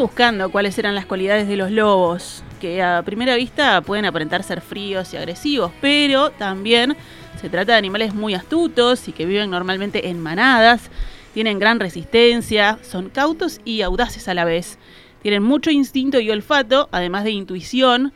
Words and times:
Buscando 0.00 0.50
cuáles 0.50 0.78
eran 0.78 0.94
las 0.94 1.04
cualidades 1.04 1.46
de 1.46 1.56
los 1.56 1.70
lobos, 1.70 2.42
que 2.58 2.82
a 2.82 3.02
primera 3.02 3.36
vista 3.36 3.82
pueden 3.82 4.06
aparentar 4.06 4.42
ser 4.42 4.62
fríos 4.62 5.12
y 5.12 5.18
agresivos, 5.18 5.72
pero 5.82 6.30
también 6.30 6.96
se 7.38 7.50
trata 7.50 7.72
de 7.72 7.78
animales 7.78 8.14
muy 8.14 8.32
astutos 8.34 9.08
y 9.08 9.12
que 9.12 9.26
viven 9.26 9.50
normalmente 9.50 10.08
en 10.08 10.18
manadas, 10.18 10.90
tienen 11.34 11.58
gran 11.58 11.80
resistencia, 11.80 12.78
son 12.82 13.10
cautos 13.10 13.60
y 13.64 13.82
audaces 13.82 14.26
a 14.26 14.34
la 14.34 14.44
vez. 14.44 14.78
Tienen 15.22 15.42
mucho 15.42 15.70
instinto 15.70 16.18
y 16.18 16.30
olfato, 16.30 16.88
además 16.92 17.24
de 17.24 17.32
intuición 17.32 18.14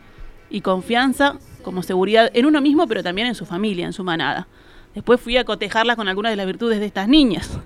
y 0.48 0.62
confianza 0.62 1.36
como 1.62 1.82
seguridad 1.82 2.30
en 2.32 2.46
uno 2.46 2.62
mismo, 2.62 2.86
pero 2.86 3.02
también 3.02 3.28
en 3.28 3.34
su 3.34 3.44
familia, 3.44 3.84
en 3.84 3.92
su 3.92 4.04
manada. 4.04 4.48
Después 4.94 5.20
fui 5.20 5.36
a 5.36 5.44
cotejarlas 5.44 5.96
con 5.96 6.08
algunas 6.08 6.32
de 6.32 6.36
las 6.36 6.46
virtudes 6.46 6.80
de 6.80 6.86
estas 6.86 7.08
niñas. 7.08 7.58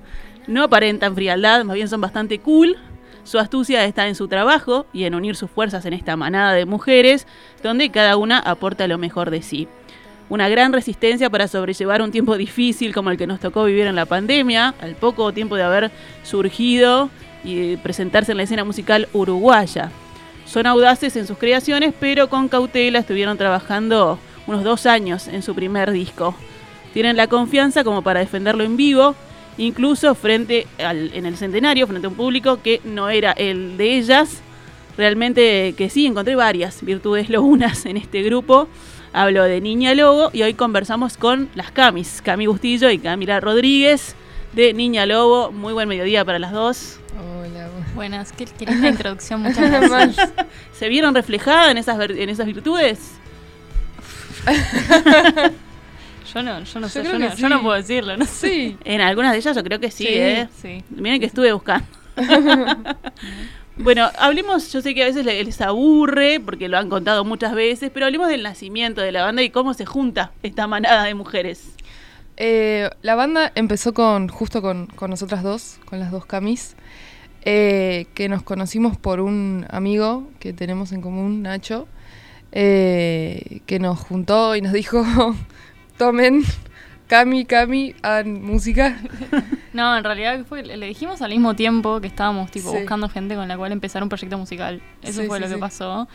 No 0.48 0.64
aparentan 0.64 1.14
frialdad, 1.14 1.62
más 1.64 1.77
bien 1.77 1.89
son 1.89 2.01
bastante 2.01 2.41
cool, 2.41 2.77
su 3.29 3.39
astucia 3.39 3.84
está 3.84 4.09
en 4.09 4.15
su 4.15 4.27
trabajo 4.27 4.87
y 4.95 5.05
en 5.05 5.15
unir 5.15 5.37
sus 5.37 5.51
fuerzas 5.51 5.84
en 5.84 5.93
esta 5.93 6.17
manada 6.17 6.55
de 6.55 6.65
mujeres, 6.65 7.27
donde 7.62 7.91
cada 7.91 8.17
una 8.17 8.39
aporta 8.39 8.89
lo 8.89 8.97
mejor 8.97 9.31
de 9.31 9.43
sí. 9.43 9.69
Una 10.31 10.48
gran 10.48 10.73
resistencia 10.73 11.29
para 11.29 11.47
sobrellevar 11.47 12.01
un 12.01 12.11
tiempo 12.11 12.39
difícil 12.39 12.95
como 12.95 13.11
el 13.11 13.19
que 13.19 13.27
nos 13.27 13.39
tocó 13.39 13.65
vivir 13.65 13.87
en 13.87 13.97
la 13.97 14.07
pandemia, 14.07 14.75
al 14.81 14.95
poco 14.95 15.33
tiempo 15.33 15.57
de 15.57 15.62
haber 15.62 15.91
surgido 16.23 17.11
y 17.45 17.77
presentarse 17.77 18.33
en 18.33 18.39
la 18.39 18.45
escena 18.45 18.65
musical 18.65 19.09
uruguaya. 19.12 19.91
Son 20.47 20.67
audaces 20.67 21.15
en 21.17 21.27
sus 21.27 21.37
creaciones, 21.37 21.92
pero 22.01 22.31
con 22.31 22.48
cautela 22.48 22.98
estuvieron 22.98 23.37
trabajando 23.37 24.19
unos 24.47 24.65
dos 24.65 24.87
años 24.87 25.29
en 25.29 25.42
su 25.42 25.55
primer 25.55 25.91
disco. 25.91 26.35
Tienen 26.95 27.19
la 27.19 27.27
confianza 27.27 27.85
como 27.85 28.01
para 28.01 28.20
defenderlo 28.20 28.65
en 28.65 28.79
vivo 28.79 29.15
incluso 29.59 30.14
frente 30.14 30.67
al, 30.78 31.12
en 31.14 31.27
el 31.27 31.37
centenario, 31.37 31.87
frente 31.87 32.06
a 32.06 32.11
un 32.11 32.17
público 32.17 32.62
que 32.62 32.81
no 32.84 33.11
era 33.11 33.33
el 33.33 33.77
de 33.77 33.98
ellas. 33.98 34.41
Realmente 34.97 35.75
que 35.77 35.91
sí, 35.91 36.06
encontré 36.06 36.34
varias 36.34 36.83
virtudes 36.83 37.28
lobunas 37.31 37.84
en 37.86 37.97
este 37.97 38.23
grupo. 38.23 38.69
Hablo 39.12 39.45
de 39.45 39.61
Niña 39.61 39.95
Lobo 39.95 40.31
y 40.33 40.42
hoy 40.42 40.55
conversamos 40.55 41.17
con 41.17 41.48
las 41.55 41.70
Camis, 41.70 42.20
Cami 42.23 42.47
Bustillo 42.47 42.91
y 42.91 42.98
Camila 42.98 43.41
Rodríguez 43.41 44.14
de 44.53 44.73
Niña 44.73 45.06
Lobo. 45.06 45.51
Muy 45.51 45.73
buen 45.73 45.89
mediodía 45.89 46.25
para 46.25 46.39
las 46.39 46.53
dos. 46.53 47.01
Hola. 47.19 47.69
Buenas, 47.95 48.33
qué, 48.33 48.45
qué 48.45 48.67
linda 48.67 48.89
introducción, 48.89 49.42
muchas 49.42 49.70
gracias. 49.91 50.33
¿Se 50.73 50.89
vieron 50.89 51.14
reflejadas 51.14 51.70
en 51.70 51.79
esas, 51.79 51.98
en 52.11 52.29
esas 52.29 52.47
virtudes? 52.47 53.12
Yo 56.33 56.42
no, 56.42 56.62
yo 56.62 56.80
no 56.80 56.89
sé, 56.89 57.02
yo 57.05 57.18
no, 57.18 57.34
yo 57.34 57.48
no, 57.48 57.62
puedo 57.62 57.74
decirlo, 57.74 58.16
no 58.16 58.24
sé. 58.27 58.77
En 58.84 59.00
algunas 59.00 59.33
de 59.33 59.39
ellas 59.39 59.56
yo 59.56 59.64
creo 59.64 59.80
que 59.80 59.90
sí, 59.90 60.06
¿eh? 60.08 60.48
Sí. 60.61 60.83
Miren 60.90 61.20
que 61.20 61.27
estuve 61.27 61.52
buscando. 61.52 61.86
bueno, 63.77 64.11
hablemos, 64.18 64.72
yo 64.72 64.83
sé 64.83 64.94
que 64.94 65.02
a 65.02 65.06
veces 65.06 65.24
les 65.24 65.61
aburre, 65.61 66.40
porque 66.40 66.68
lo 66.68 66.78
han 66.78 66.90
contado 66.90 67.24
muchas 67.24 67.55
veces, 67.55 67.90
pero 67.92 68.06
hablemos 68.06 68.28
del 68.28 68.42
nacimiento 68.42 69.00
de 69.00 69.12
la 69.12 69.24
banda 69.24 69.42
y 69.42 69.50
cómo 69.50 69.72
se 69.74 69.86
junta 69.86 70.33
esta 70.42 70.66
manada 70.66 71.05
de 71.05 71.14
mujeres. 71.14 71.74
Eh, 72.36 72.90
la 73.02 73.14
banda 73.14 73.50
empezó 73.55 73.95
con 73.95 74.28
justo 74.28 74.62
con, 74.62 74.86
con, 74.86 75.10
nosotras 75.10 75.42
dos, 75.42 75.78
con 75.86 75.98
las 75.98 76.10
dos 76.10 76.27
camis, 76.27 76.77
eh, 77.42 78.06
que 78.14 78.28
nos 78.28 78.42
conocimos 78.42 78.96
por 78.96 79.20
un 79.20 79.66
amigo 79.70 80.28
que 80.39 80.52
tenemos 80.52 80.92
en 80.92 81.00
común, 81.00 81.42
Nacho, 81.42 81.89
eh, 82.52 83.60
que 83.66 83.78
nos 83.78 84.00
juntó 84.00 84.55
y 84.56 84.60
nos 84.60 84.72
dijo 84.72 85.05
tomen 85.98 86.45
Cami, 87.09 87.47
Cami, 87.47 87.95
hagan 88.03 88.42
música. 88.42 88.98
No, 89.75 89.97
en 89.97 90.03
realidad 90.03 90.45
fue, 90.48 90.64
le 90.64 90.86
dijimos 90.86 91.23
al 91.23 91.31
mismo 91.31 91.55
tiempo 91.55 92.01
que 92.01 92.09
estábamos 92.09 92.51
tipo 92.51 92.73
buscando 92.73 93.09
gente 93.09 93.36
con 93.36 93.47
la 93.47 93.57
cual 93.57 93.70
empezar 93.70 94.03
un 94.03 94.08
proyecto 94.08 94.37
musical. 94.37 94.83
Eso 95.03 95.23
fue 95.25 95.39
lo 95.39 95.48
que 95.48 95.57
pasó. 95.57 96.08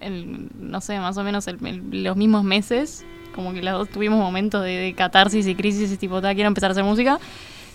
no 0.00 0.80
sé, 0.80 1.00
más 1.00 1.16
o 1.16 1.24
menos 1.24 1.46
los 1.90 2.16
mismos 2.16 2.44
meses. 2.44 3.04
Como 3.34 3.54
que 3.54 3.62
las 3.62 3.74
dos 3.74 3.88
tuvimos 3.88 4.20
momentos 4.20 4.62
de, 4.62 4.94
catarsis 4.96 5.48
y 5.48 5.54
crisis 5.56 5.90
y 5.90 5.96
tipo, 5.96 6.20
quiero 6.20 6.46
empezar 6.46 6.70
a 6.70 6.72
hacer 6.72 6.84
música. 6.84 7.18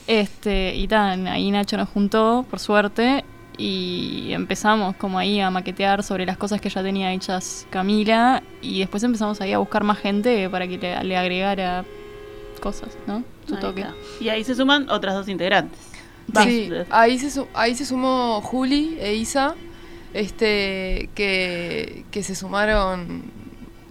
Este, 0.06 0.76
y 0.76 0.88
tan, 0.88 1.28
ahí 1.28 1.52
Nacho 1.52 1.76
nos 1.76 1.90
juntó, 1.90 2.46
por 2.50 2.60
suerte, 2.60 3.26
y 3.58 4.32
empezamos 4.34 4.96
como 4.96 5.18
ahí 5.18 5.40
a 5.40 5.50
maquetear 5.50 6.04
sobre 6.04 6.26
las 6.26 6.38
cosas 6.38 6.62
que 6.62 6.70
ya 6.70 6.84
tenía 6.84 7.12
hechas 7.12 7.66
Camila 7.70 8.44
y 8.62 8.80
después 8.80 9.04
empezamos 9.04 9.42
ahí 9.42 9.54
a 9.54 9.58
buscar 9.58 9.84
más 9.84 9.98
gente 9.98 10.50
para 10.50 10.68
que 10.68 10.78
le, 10.78 11.18
agregara 11.18 11.84
cosas, 12.62 12.98
¿no? 13.08 13.24
Su 13.48 13.56
toque. 13.58 13.86
Y 14.20 14.30
ahí 14.30 14.44
se 14.44 14.56
suman 14.56 14.90
otras 14.90 15.16
dos 15.16 15.28
integrantes. 15.28 15.80
Sí, 16.44 16.70
ahí 16.90 17.18
se, 17.18 17.46
ahí 17.54 17.74
se 17.74 17.86
sumó 17.86 18.42
Juli 18.42 18.98
e 19.00 19.16
Isa, 19.16 19.56
este, 20.14 21.10
que, 21.16 22.04
que 22.12 22.24
se 22.24 22.36
sumaron, 22.36 23.24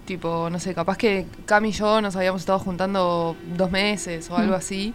tipo, 0.04 0.50
no 0.50 0.60
sé, 0.60 0.75
capaz 0.75 0.98
que 0.98 1.27
Cam 1.47 1.65
y 1.65 1.72
yo 1.72 2.00
nos 2.03 2.15
habíamos 2.15 2.43
estado 2.43 2.59
juntando 2.59 3.37
dos 3.56 3.71
meses 3.71 4.28
o 4.31 4.37
algo 4.37 4.53
mm. 4.53 4.56
así, 4.56 4.94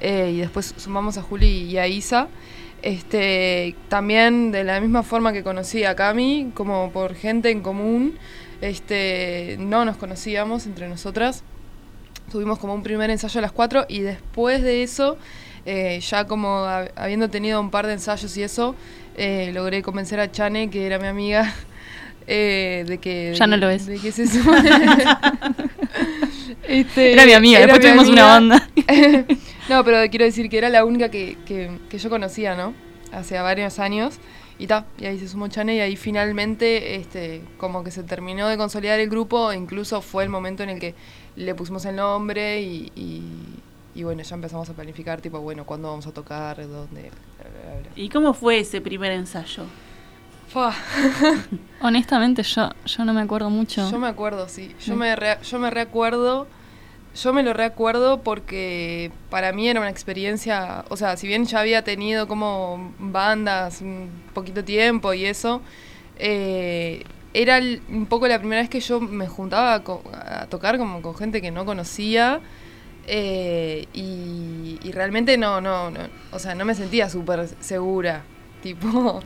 eh, 0.00 0.32
y 0.34 0.38
después 0.38 0.74
sumamos 0.76 1.16
a 1.16 1.22
Juli 1.22 1.62
y 1.64 1.78
a 1.78 1.86
Isa. 1.86 2.28
Este, 2.82 3.74
también 3.88 4.52
de 4.52 4.64
la 4.64 4.80
misma 4.80 5.02
forma 5.02 5.32
que 5.32 5.42
conocí 5.42 5.84
a 5.84 5.94
Cami, 5.94 6.50
como 6.54 6.90
por 6.92 7.14
gente 7.14 7.50
en 7.50 7.60
común, 7.60 8.18
este, 8.60 9.56
no 9.58 9.84
nos 9.84 9.96
conocíamos 9.96 10.66
entre 10.66 10.88
nosotras. 10.88 11.42
Tuvimos 12.30 12.58
como 12.58 12.74
un 12.74 12.82
primer 12.82 13.10
ensayo 13.10 13.38
a 13.38 13.42
las 13.42 13.52
cuatro 13.52 13.84
y 13.88 14.00
después 14.00 14.62
de 14.62 14.82
eso, 14.82 15.18
eh, 15.66 16.00
ya 16.00 16.26
como 16.26 16.64
habiendo 16.96 17.28
tenido 17.28 17.60
un 17.60 17.70
par 17.70 17.86
de 17.86 17.92
ensayos 17.94 18.36
y 18.36 18.42
eso, 18.42 18.74
eh, 19.16 19.50
logré 19.52 19.82
convencer 19.82 20.20
a 20.20 20.30
Chane, 20.30 20.70
que 20.70 20.86
era 20.86 20.98
mi 20.98 21.08
amiga, 21.08 21.52
eh, 22.26 22.84
de 22.86 22.98
que... 22.98 23.34
Ya 23.34 23.46
no 23.46 23.56
lo 23.58 23.68
es. 23.68 23.86
De 23.86 23.98
que 23.98 24.10
se 24.12 24.24
este, 26.68 27.12
era 27.12 27.26
mi 27.26 27.32
amiga, 27.32 27.58
después 27.60 27.80
tuvimos 27.80 28.08
una 28.08 28.24
banda. 28.24 28.68
No, 29.70 29.84
pero 29.84 29.98
quiero 30.10 30.24
decir 30.24 30.50
que 30.50 30.58
era 30.58 30.68
la 30.68 30.84
única 30.84 31.10
que, 31.10 31.38
que, 31.46 31.98
yo 31.98 32.10
conocía, 32.10 32.56
¿no? 32.56 32.74
Hace 33.12 33.38
varios 33.38 33.78
años. 33.78 34.18
Y 34.58 34.66
ta, 34.66 34.84
y 34.98 35.06
ahí 35.06 35.16
se 35.16 35.28
sumó 35.28 35.46
Chane 35.46 35.76
y 35.76 35.80
ahí 35.80 35.94
finalmente 35.94 36.96
este, 36.96 37.42
como 37.56 37.84
que 37.84 37.92
se 37.92 38.02
terminó 38.02 38.48
de 38.48 38.56
consolidar 38.56 38.98
el 38.98 39.08
grupo, 39.08 39.52
e 39.52 39.56
incluso 39.56 40.02
fue 40.02 40.24
el 40.24 40.28
momento 40.28 40.64
en 40.64 40.70
el 40.70 40.80
que 40.80 40.96
le 41.36 41.54
pusimos 41.54 41.84
el 41.84 41.94
nombre 41.94 42.60
y, 42.60 42.90
y, 43.94 44.02
bueno, 44.02 44.24
ya 44.24 44.34
empezamos 44.34 44.68
a 44.68 44.72
planificar, 44.72 45.20
tipo, 45.20 45.38
bueno, 45.38 45.64
cuándo 45.64 45.88
vamos 45.88 46.06
a 46.08 46.10
tocar, 46.10 46.56
dónde. 46.56 47.12
¿Y 47.94 48.08
cómo 48.08 48.34
fue 48.34 48.58
ese 48.58 48.80
primer 48.80 49.12
ensayo? 49.12 49.66
Honestamente, 51.80 52.42
yo, 52.42 52.70
yo 52.86 53.04
no 53.04 53.14
me 53.14 53.20
acuerdo 53.20 53.50
mucho. 53.50 53.88
Yo 53.88 54.00
me 54.00 54.08
acuerdo, 54.08 54.48
sí. 54.48 54.74
Yo, 54.84 54.96
me, 54.96 55.14
yo 55.44 55.58
me 55.60 55.70
recuerdo 55.70 56.48
yo 57.14 57.32
me 57.32 57.42
lo 57.42 57.52
recuerdo 57.52 58.22
porque 58.22 59.10
para 59.30 59.52
mí 59.52 59.68
era 59.68 59.80
una 59.80 59.90
experiencia, 59.90 60.84
o 60.88 60.96
sea, 60.96 61.16
si 61.16 61.26
bien 61.26 61.44
ya 61.44 61.60
había 61.60 61.82
tenido 61.82 62.28
como 62.28 62.92
bandas 62.98 63.80
un 63.80 64.10
poquito 64.32 64.64
tiempo 64.64 65.12
y 65.12 65.24
eso, 65.24 65.60
eh, 66.18 67.04
era 67.34 67.60
un 67.88 68.06
poco 68.06 68.28
la 68.28 68.38
primera 68.38 68.60
vez 68.60 68.70
que 68.70 68.80
yo 68.80 69.00
me 69.00 69.26
juntaba 69.26 69.74
a, 69.74 70.46
tocar 70.46 70.78
como 70.78 71.02
con 71.02 71.16
gente 71.16 71.40
que 71.40 71.50
no 71.50 71.64
conocía 71.64 72.40
eh, 73.06 73.86
y, 73.92 74.78
realmente 74.92 75.36
no, 75.36 75.60
no, 75.60 75.90
no, 75.90 76.00
o 76.32 76.38
sea, 76.38 76.54
no 76.54 76.64
me 76.64 76.74
sentía 76.74 77.08
súper 77.08 77.48
segura, 77.60 78.22
tipo, 78.62 79.22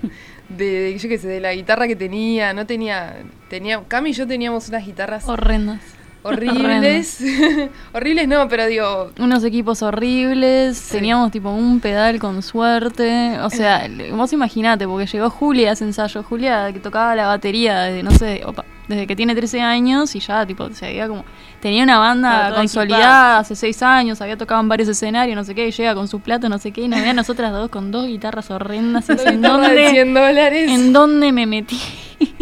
de, 0.49 0.97
yo 0.99 1.09
qué 1.09 1.19
sé, 1.19 1.29
de 1.29 1.41
la 1.41 1.53
guitarra 1.55 1.87
que 1.87 1.97
tenía, 1.97 2.55
no 2.55 2.67
tenía, 2.67 3.17
tenía, 3.51 3.83
Cami 3.89 4.11
y 4.11 4.13
yo 4.15 4.27
teníamos 4.27 4.69
unas 4.69 4.87
guitarras 4.87 5.29
horrendas 5.29 5.81
horribles. 6.25 7.23
horribles 7.93 8.29
no, 8.29 8.49
pero 8.49 8.67
digo. 8.67 9.13
Unos 9.19 9.45
equipos 9.45 9.83
horribles. 9.83 10.89
Teníamos 10.91 11.31
tipo 11.31 11.51
un 11.51 11.81
pedal 11.81 12.19
con 12.19 12.43
suerte. 12.43 13.39
O 13.41 13.51
sea, 13.51 13.89
vos 14.13 14.33
imaginate, 14.33 14.87
porque 14.89 15.07
llegó 15.07 15.31
Julia 15.31 15.71
a 15.71 15.73
ese 15.75 15.85
ensayo. 15.85 16.23
Julia 16.23 16.73
que 16.73 16.81
tocaba 16.81 17.15
la 17.15 17.27
batería 17.27 17.83
de, 17.83 18.03
no 18.03 18.11
sé, 18.11 18.43
desde 18.89 19.07
que 19.07 19.17
tiene 19.17 19.35
13 19.35 19.61
años 19.61 20.15
y 20.15 20.21
ya, 20.21 20.45
tipo, 20.47 20.69
se 20.71 20.87
había 20.87 21.09
como. 21.09 21.25
Tenía 21.61 21.83
una 21.85 21.99
banda 21.99 22.55
consolidada 22.55 23.03
equipada. 23.03 23.39
hace 23.39 23.57
6 23.57 23.83
años, 23.83 24.21
había 24.21 24.37
tocado 24.37 24.61
en 24.61 24.69
varios 24.69 24.89
escenarios, 24.89 25.35
no 25.35 25.45
sé 25.45 25.55
qué, 25.55 25.69
y 25.69 25.71
llega 25.71 25.95
con 25.95 26.09
su 26.09 26.21
plato, 26.21 26.49
no 26.49 26.59
sé 26.59 26.73
qué, 26.73 26.83
y 26.83 26.89
nos 26.89 27.01
ve 27.01 27.09
a 27.09 27.15
nosotras 27.15 27.53
dos 27.53 27.71
con 27.71 27.91
dos 27.91 28.07
guitarras 28.07 28.51
horrendas. 28.51 29.09
¿En 29.09 29.41
de 29.41 29.49
dónde, 29.49 29.91
100 29.91 30.15
dólares. 30.15 30.71
¿En 30.71 30.93
dónde 30.93 31.33
me 31.33 31.47
metí? 31.47 31.81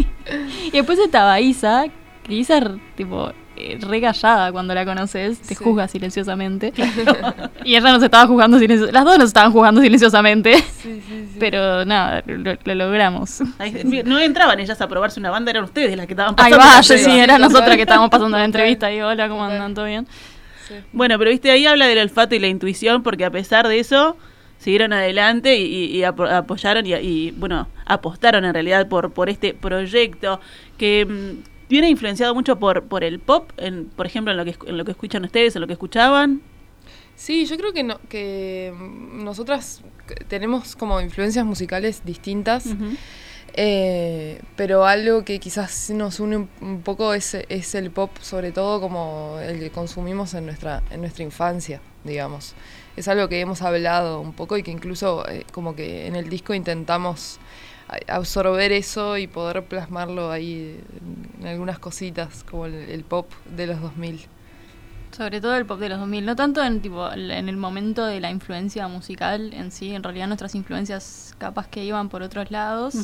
y 0.65 0.71
después 0.71 0.99
estaba 0.99 1.39
Isa, 1.39 1.85
que 2.23 2.33
Isa, 2.33 2.61
tipo, 2.95 3.31
re 3.81 4.01
callada 4.01 4.51
cuando 4.51 4.73
la 4.73 4.85
conoces, 4.85 5.39
te 5.39 5.55
Sí. 5.55 5.63
juzga 5.63 5.87
silenciosamente. 5.87 6.73
y 7.65 7.75
ella 7.75 7.91
nos 7.93 8.03
estaba 8.03 8.27
juzgando 8.27 8.59
silenciosamente. 8.59 8.93
Las 8.93 9.05
dos 9.05 9.17
nos 9.17 9.27
estaban 9.27 9.51
juzgando 9.51 9.81
silenciosamente. 9.81 10.57
Sí, 10.57 10.63
sí, 10.83 11.01
sí. 11.07 11.37
Pero 11.39 11.85
nada, 11.85 12.23
lo, 12.25 12.53
lo 12.63 12.75
logramos. 12.75 13.41
Ahí- 13.59 14.03
no 14.05 14.19
entraban 14.19 14.59
ellas 14.59 14.79
a 14.81 14.87
probarse 14.87 15.19
una 15.19 15.29
banda, 15.31 15.51
eran 15.51 15.63
ustedes 15.63 15.95
las 15.97 16.05
que 16.07 16.13
estaban 16.13 16.35
Ahí 16.37 16.51
pasando. 16.51 16.57
va, 16.59 16.75
la 16.77 16.83
sí, 16.83 16.93
prueba. 16.95 17.13
era 17.23 17.25
Total. 17.35 17.41
nosotras 17.51 17.75
que 17.75 17.81
estábamos 17.81 18.09
pasando 18.09 18.37
la 18.37 18.45
entrevista 18.51 18.91
y 18.93 19.01
hola, 19.01 19.29
¿cómo 19.29 19.43
andan? 19.43 19.73
¿Todo 19.73 19.85
bien? 19.85 20.07
Sí. 20.67 20.75
Bueno, 20.93 21.17
pero 21.17 21.29
viste, 21.31 21.51
ahí 21.51 21.65
habla 21.65 21.87
del 21.87 21.99
olfato 21.99 22.35
y 22.35 22.39
la 22.39 22.47
intuición, 22.47 23.03
porque 23.03 23.25
a 23.25 23.31
pesar 23.31 23.67
de 23.67 23.79
eso, 23.79 24.15
siguieron 24.59 24.93
adelante 24.93 25.57
y, 25.57 25.63
y- 25.65 25.97
y 25.97 26.03
apo- 26.03 26.25
apoyaron 26.29 26.85
y, 26.85 26.93
y, 26.93 27.31
bueno, 27.31 27.67
apostaron 27.85 28.45
en 28.45 28.53
realidad 28.53 28.87
por, 28.87 29.11
por 29.11 29.29
este 29.29 29.53
proyecto 29.53 30.39
que 30.77 31.05
mm, 31.05 31.52
viene 31.73 31.89
influenciado 31.89 32.35
mucho 32.35 32.59
por, 32.59 32.83
por 32.83 33.03
el 33.03 33.19
pop, 33.19 33.49
en, 33.57 33.85
por 33.85 34.05
ejemplo, 34.05 34.31
en 34.31 34.37
lo, 34.37 34.45
que, 34.45 34.55
en 34.67 34.77
lo 34.77 34.85
que 34.85 34.91
escuchan 34.91 35.25
ustedes, 35.25 35.55
en 35.55 35.61
lo 35.61 35.65
que 35.65 35.73
escuchaban. 35.73 36.43
Sí, 37.15 37.47
yo 37.47 37.57
creo 37.57 37.73
que, 37.73 37.81
no, 37.81 37.99
que 38.09 38.71
mm, 38.77 39.23
nosotras 39.23 39.81
tenemos 40.27 40.75
como 40.75 41.01
influencias 41.01 41.43
musicales 41.43 42.05
distintas, 42.05 42.67
eh, 43.55 44.39
pero 44.55 44.85
algo 44.85 45.25
que 45.25 45.39
quizás 45.39 45.89
nos 45.89 46.19
une 46.19 46.37
un, 46.37 46.49
un 46.61 46.81
poco 46.83 47.15
es, 47.15 47.33
es 47.49 47.73
el 47.73 47.89
pop, 47.89 48.11
sobre 48.21 48.51
todo 48.51 48.79
como 48.79 49.39
el 49.41 49.57
que 49.57 49.71
consumimos 49.71 50.35
en 50.35 50.45
nuestra, 50.45 50.83
en 50.91 51.01
nuestra 51.01 51.23
infancia, 51.23 51.81
digamos. 52.03 52.53
Es 52.95 53.07
algo 53.07 53.27
que 53.29 53.39
hemos 53.39 53.63
hablado 53.63 54.21
un 54.21 54.33
poco 54.33 54.57
y 54.57 54.63
que 54.63 54.69
incluso 54.69 55.27
eh, 55.27 55.43
como 55.51 55.75
que 55.75 56.05
en 56.05 56.15
el 56.15 56.29
disco 56.29 56.53
intentamos 56.53 57.39
absorber 58.07 58.71
eso 58.71 59.17
y 59.17 59.27
poder 59.27 59.63
plasmarlo 59.63 60.31
ahí 60.31 60.79
en, 61.39 61.47
algunas 61.47 61.79
cositas, 61.79 62.43
como 62.49 62.65
el, 62.65 62.73
el 62.73 63.03
pop 63.03 63.31
de 63.55 63.67
los 63.67 63.81
2000. 63.81 64.27
Sobre 65.15 65.41
todo 65.41 65.55
el 65.55 65.65
pop 65.65 65.79
de 65.79 65.89
los 65.89 65.99
2000, 65.99 66.25
no 66.25 66.35
tanto 66.35 66.63
en 66.63 66.81
tipo 66.81 67.11
en 67.11 67.47
el 67.47 67.57
momento 67.57 68.05
de 68.05 68.19
la 68.19 68.31
influencia 68.31 68.87
musical 68.87 69.53
en 69.53 69.71
sí, 69.71 69.93
en 69.93 70.01
realidad 70.01 70.27
nuestras 70.27 70.55
influencias 70.55 71.35
capaz 71.37 71.67
que 71.67 71.83
iban 71.83 72.09
por 72.09 72.23
otros 72.23 72.49
lados. 72.49 72.95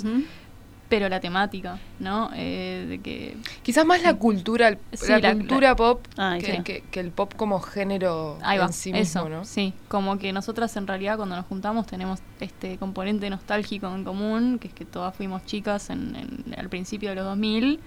Pero 0.89 1.07
la 1.07 1.19
temática, 1.19 1.77
¿no? 1.99 2.31
Eh, 2.35 2.85
de 2.89 2.99
que 2.99 3.37
Quizás 3.61 3.85
más 3.85 4.01
la 4.01 4.15
cultura, 4.15 4.69
el- 4.69 4.79
Sí, 4.93 5.07
la, 5.09 5.19
la- 5.19 5.33
cultura 5.33 5.75
pop 5.75 6.01
Ah, 6.17 6.37
que, 6.39 6.55
sí. 6.57 6.63
que- 6.63 6.81
que 6.89 6.99
el 6.99 7.11
pop 7.11 7.33
como 7.35 7.59
género 7.59 8.37
Ahí 8.41 8.57
va, 8.57 8.65
en 8.65 8.73
sí 8.73 8.89
eso, 8.95 9.23
mismo, 9.23 9.29
¿no? 9.37 9.45
sí, 9.45 9.73
como 9.87 10.17
que 10.17 10.33
nosotras 10.33 10.75
en 10.77 10.87
realidad 10.87 11.17
cuando 11.17 11.35
nos 11.35 11.45
juntamos 11.45 11.85
tenemos 11.85 12.19
este 12.39 12.77
componente 12.77 13.29
nostálgico 13.29 13.87
en 13.93 14.03
común, 14.03 14.57
que 14.59 14.67
es 14.69 14.73
que 14.73 14.83
todas 14.85 15.15
fuimos 15.15 15.45
chicas 15.45 15.91
en, 15.91 16.15
en- 16.15 16.55
al 16.59 16.69
principio 16.69 17.09
de 17.09 17.15
los 17.15 17.25
2000 17.25 17.79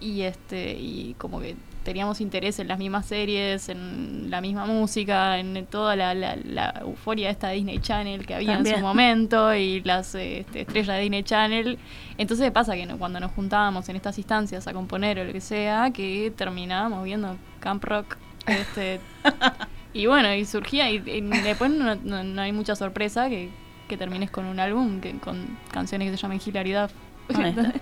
y 0.00 0.22
este 0.22 0.76
y 0.78 1.14
como 1.18 1.40
que 1.40 1.56
teníamos 1.84 2.20
interés 2.20 2.58
en 2.58 2.68
las 2.68 2.78
mismas 2.78 3.06
series, 3.06 3.68
en 3.68 4.30
la 4.30 4.40
misma 4.40 4.66
música, 4.66 5.38
en 5.38 5.66
toda 5.66 5.96
la, 5.96 6.14
la, 6.14 6.36
la 6.36 6.74
euforia 6.82 7.30
esta 7.30 7.48
de 7.48 7.54
Disney 7.56 7.78
Channel 7.78 8.26
que 8.26 8.34
había 8.34 8.52
en 8.58 8.64
su 8.76 8.82
momento 8.82 9.54
y 9.54 9.80
las 9.82 10.14
este, 10.14 10.62
estrellas 10.62 10.96
de 10.96 11.02
Disney 11.02 11.22
Channel. 11.22 11.78
Entonces 12.18 12.50
pasa 12.50 12.74
que 12.74 12.86
no- 12.86 12.98
cuando 12.98 13.18
nos 13.20 13.32
juntábamos 13.32 13.88
en 13.88 13.96
estas 13.96 14.18
instancias 14.18 14.66
a 14.66 14.72
componer 14.72 15.18
o 15.20 15.24
lo 15.24 15.32
que 15.32 15.40
sea, 15.40 15.90
que 15.90 16.32
terminábamos 16.36 17.04
viendo 17.04 17.36
Camp 17.60 17.82
Rock. 17.84 18.16
Este, 18.46 19.00
y 19.92 20.06
bueno, 20.06 20.34
y 20.34 20.44
surgía, 20.44 20.90
y, 20.90 20.96
y 21.06 21.20
después 21.20 21.70
no, 21.70 21.94
no- 21.96 22.22
no 22.24 22.42
hay 22.42 22.52
mucha 22.52 22.76
sorpresa 22.76 23.28
que, 23.28 23.48
que 23.88 23.96
termines 23.96 24.30
con 24.30 24.44
un 24.46 24.60
álbum 24.60 25.00
que, 25.00 25.12
con 25.18 25.58
canciones 25.72 26.10
que 26.10 26.16
se 26.16 26.22
llaman 26.22 26.40
Hilaridad. 26.44 26.90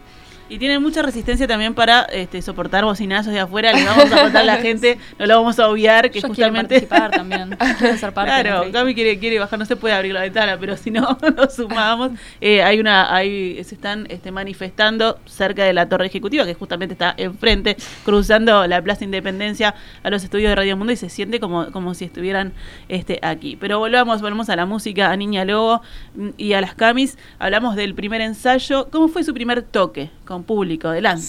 Y 0.50 0.58
tienen 0.58 0.82
mucha 0.82 1.02
resistencia 1.02 1.46
también 1.46 1.74
para 1.74 2.02
este, 2.04 2.40
soportar 2.40 2.84
bocinazos 2.84 3.32
de 3.32 3.40
afuera. 3.40 3.72
Les 3.72 3.84
vamos 3.84 4.10
a 4.10 4.22
contar 4.22 4.42
a 4.42 4.44
la 4.44 4.56
gente, 4.62 4.98
no 5.18 5.26
lo 5.26 5.36
vamos 5.36 5.58
a 5.58 5.68
obviar, 5.68 6.10
que 6.10 6.22
justamente. 6.22 6.80
participar 6.80 7.10
también, 7.10 7.56
quieren 7.78 7.98
ser 7.98 8.12
parte 8.12 8.30
Claro. 8.30 8.72
Cami 8.72 8.94
quiere, 8.94 9.18
quiere 9.18 9.38
bajar, 9.38 9.58
no 9.58 9.66
se 9.66 9.76
puede 9.76 9.94
abrir 9.94 10.14
la 10.14 10.22
ventana, 10.22 10.56
pero 10.58 10.76
si 10.76 10.90
no 10.92 11.18
nos 11.36 11.54
sumamos, 11.54 12.12
eh, 12.40 12.62
hay 12.62 12.80
una, 12.80 13.14
hay, 13.14 13.62
se 13.64 13.74
están 13.74 14.06
este, 14.08 14.30
manifestando 14.30 15.18
cerca 15.26 15.64
de 15.64 15.74
la 15.74 15.88
torre 15.88 16.06
ejecutiva, 16.06 16.46
que 16.46 16.54
justamente 16.54 16.94
está 16.94 17.14
enfrente, 17.18 17.76
cruzando 18.04 18.66
la 18.66 18.80
Plaza 18.80 19.04
Independencia 19.04 19.74
a 20.02 20.10
los 20.10 20.24
estudios 20.24 20.48
de 20.48 20.54
Radio 20.54 20.76
Mundo 20.78 20.92
y 20.92 20.96
se 20.96 21.10
siente 21.10 21.40
como, 21.40 21.70
como 21.72 21.92
si 21.92 22.06
estuvieran 22.06 22.54
este, 22.88 23.18
aquí. 23.22 23.56
Pero 23.56 23.78
volvamos, 23.78 24.22
volvemos 24.22 24.48
a 24.48 24.56
la 24.56 24.64
música, 24.64 25.10
a 25.10 25.16
Niña 25.16 25.44
Lobo 25.44 25.82
mm, 26.14 26.30
y 26.38 26.54
a 26.54 26.60
las 26.62 26.74
Camis. 26.74 27.18
Hablamos 27.38 27.76
del 27.76 27.94
primer 27.94 28.22
ensayo. 28.22 28.88
¿Cómo 28.90 29.08
fue 29.08 29.24
su 29.24 29.34
primer 29.34 29.62
toque 29.62 30.10
con 30.38 30.44
público? 30.44 30.88
Adelante. 30.88 31.26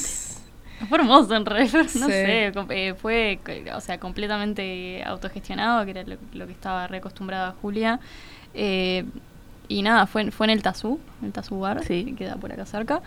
Fue 0.88 0.98
hermoso 0.98 1.36
en 1.36 1.46
realidad, 1.46 1.84
no 1.96 2.06
Sí. 2.08 2.12
sé, 2.12 2.54
eh, 2.70 2.94
fue, 2.98 3.40
o 3.76 3.82
sea, 3.82 4.00
completamente 4.00 5.04
autogestionado, 5.06 5.84
que 5.84 5.92
era 5.92 6.04
lo, 6.04 6.16
lo 6.34 6.46
que 6.48 6.54
estaba 6.54 6.88
reacostumbrada 6.88 7.54
Julia. 7.62 8.00
Eh, 8.54 9.04
y 9.68 9.82
nada, 9.82 10.08
fue, 10.08 10.32
fue 10.32 10.46
en 10.48 10.52
el 10.52 10.62
Tazú, 10.64 11.00
el 11.22 11.32
Tazú 11.32 11.60
Bar, 11.60 11.84
Sí. 11.84 12.06
que 12.06 12.16
queda 12.16 12.36
por 12.38 12.52
acá 12.52 12.66
cerca. 12.66 13.02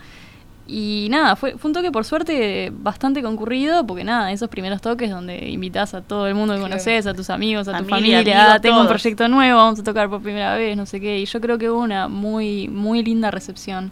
Y 0.65 1.07
nada, 1.09 1.35
fue, 1.35 1.57
fue 1.57 1.69
un 1.69 1.73
toque 1.73 1.91
por 1.91 2.05
suerte 2.05 2.71
bastante 2.73 3.21
concurrido, 3.21 3.85
porque 3.85 4.03
nada, 4.05 4.31
esos 4.31 4.47
primeros 4.49 4.79
toques 4.79 5.09
donde 5.09 5.49
invitas 5.49 5.93
a 5.93 6.01
todo 6.01 6.27
el 6.27 6.35
mundo 6.35 6.53
que 6.53 6.59
Claro. 6.59 6.71
conoces, 6.75 7.05
a 7.05 7.13
tus 7.13 7.29
amigos, 7.29 7.67
a 7.67 7.71
tu 7.79 7.83
Familia, 7.85 8.19
familia, 8.19 8.53
"Ah, 8.53 8.59
tengo 8.61 8.75
un 8.79 8.85
todos". 8.87 9.01
proyecto 9.01 9.27
nuevo, 9.27 9.57
vamos 9.57 9.79
a 9.79 9.83
tocar 9.83 10.09
por 10.09 10.21
primera 10.21 10.55
vez, 10.55 10.77
no 10.77 10.85
sé 10.85 11.01
qué. 11.01 11.19
Y 11.19 11.25
yo 11.25 11.41
creo 11.41 11.57
que 11.57 11.69
hubo 11.69 11.81
una 11.81 12.07
muy, 12.07 12.67
muy 12.69 13.03
linda 13.03 13.29
recepción. 13.29 13.91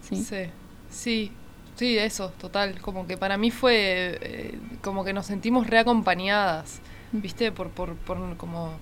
Sí. 0.00 0.16
Sí, 0.16 0.36
sí, 0.88 1.32
sí, 1.78 1.96
eso, 1.96 2.30
total. 2.40 2.78
Como 2.80 3.06
que 3.06 3.16
para 3.16 3.38
mí 3.38 3.50
fue 3.50 4.18
eh, 4.20 4.58
como 4.82 5.04
que 5.04 5.12
nos 5.14 5.24
sentimos 5.26 5.66
reacompañadas, 5.66 6.80
Mm. 7.12 7.20
¿viste? 7.22 7.52
Por, 7.52 7.70
por, 7.70 7.94
por 7.96 8.36
como 8.36 8.74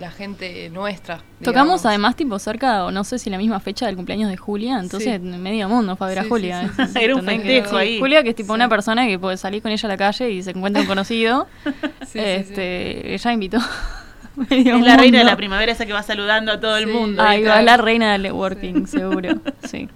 la 0.00 0.10
gente 0.10 0.70
nuestra. 0.70 1.20
Tocamos 1.44 1.84
además 1.86 2.16
tipo 2.16 2.38
cerca, 2.38 2.84
o 2.86 2.90
no 2.90 3.04
sé 3.04 3.18
si 3.18 3.28
la 3.30 3.36
misma 3.38 3.60
fecha 3.60 3.84
del 3.86 3.96
cumpleaños 3.96 4.30
de 4.30 4.36
Julia, 4.38 4.78
entonces 4.80 5.20
Sí. 5.20 5.28
medio 5.28 5.68
mundo 5.68 5.94
fue 5.94 6.06
a 6.06 6.10
ver 6.10 6.18
a 6.20 6.22
Sí, 6.24 6.28
Julia. 6.30 6.70
sí, 6.74 6.82
sí. 6.86 6.98
Era 7.00 7.14
un 7.14 7.22
festejo 7.24 7.76
ahí. 7.76 7.98
Julia 8.00 8.22
que 8.24 8.30
es 8.30 8.34
tipo 8.34 8.54
Sí. 8.54 8.56
una 8.56 8.68
persona 8.68 9.06
que 9.06 9.18
puede 9.18 9.36
salir 9.36 9.60
con 9.62 9.70
ella 9.70 9.86
a 9.86 9.92
la 9.92 9.96
calle 9.98 10.30
y 10.30 10.42
se 10.42 10.50
encuentra 10.50 10.80
un 10.82 10.88
conocido. 10.88 11.46
Sí, 11.64 11.72
sí, 12.06 12.08
sí. 12.12 12.18
este, 12.18 13.14
Ella 13.14 13.32
invitó. 13.32 13.58
Es 14.50 14.80
la 14.80 14.96
reina 14.96 15.18
de 15.18 15.24
la 15.24 15.36
primavera 15.36 15.72
esa 15.72 15.86
que 15.86 15.92
va 15.92 16.02
saludando 16.02 16.52
a 16.52 16.60
todo 16.60 16.76
el 16.76 16.86
mundo. 16.86 17.22
Ahí 17.22 17.42
va, 17.42 17.62
la 17.62 17.76
reina 17.76 18.12
del 18.12 18.22
networking, 18.22 18.86
seguro. 18.86 19.40
Sí. 19.68 19.88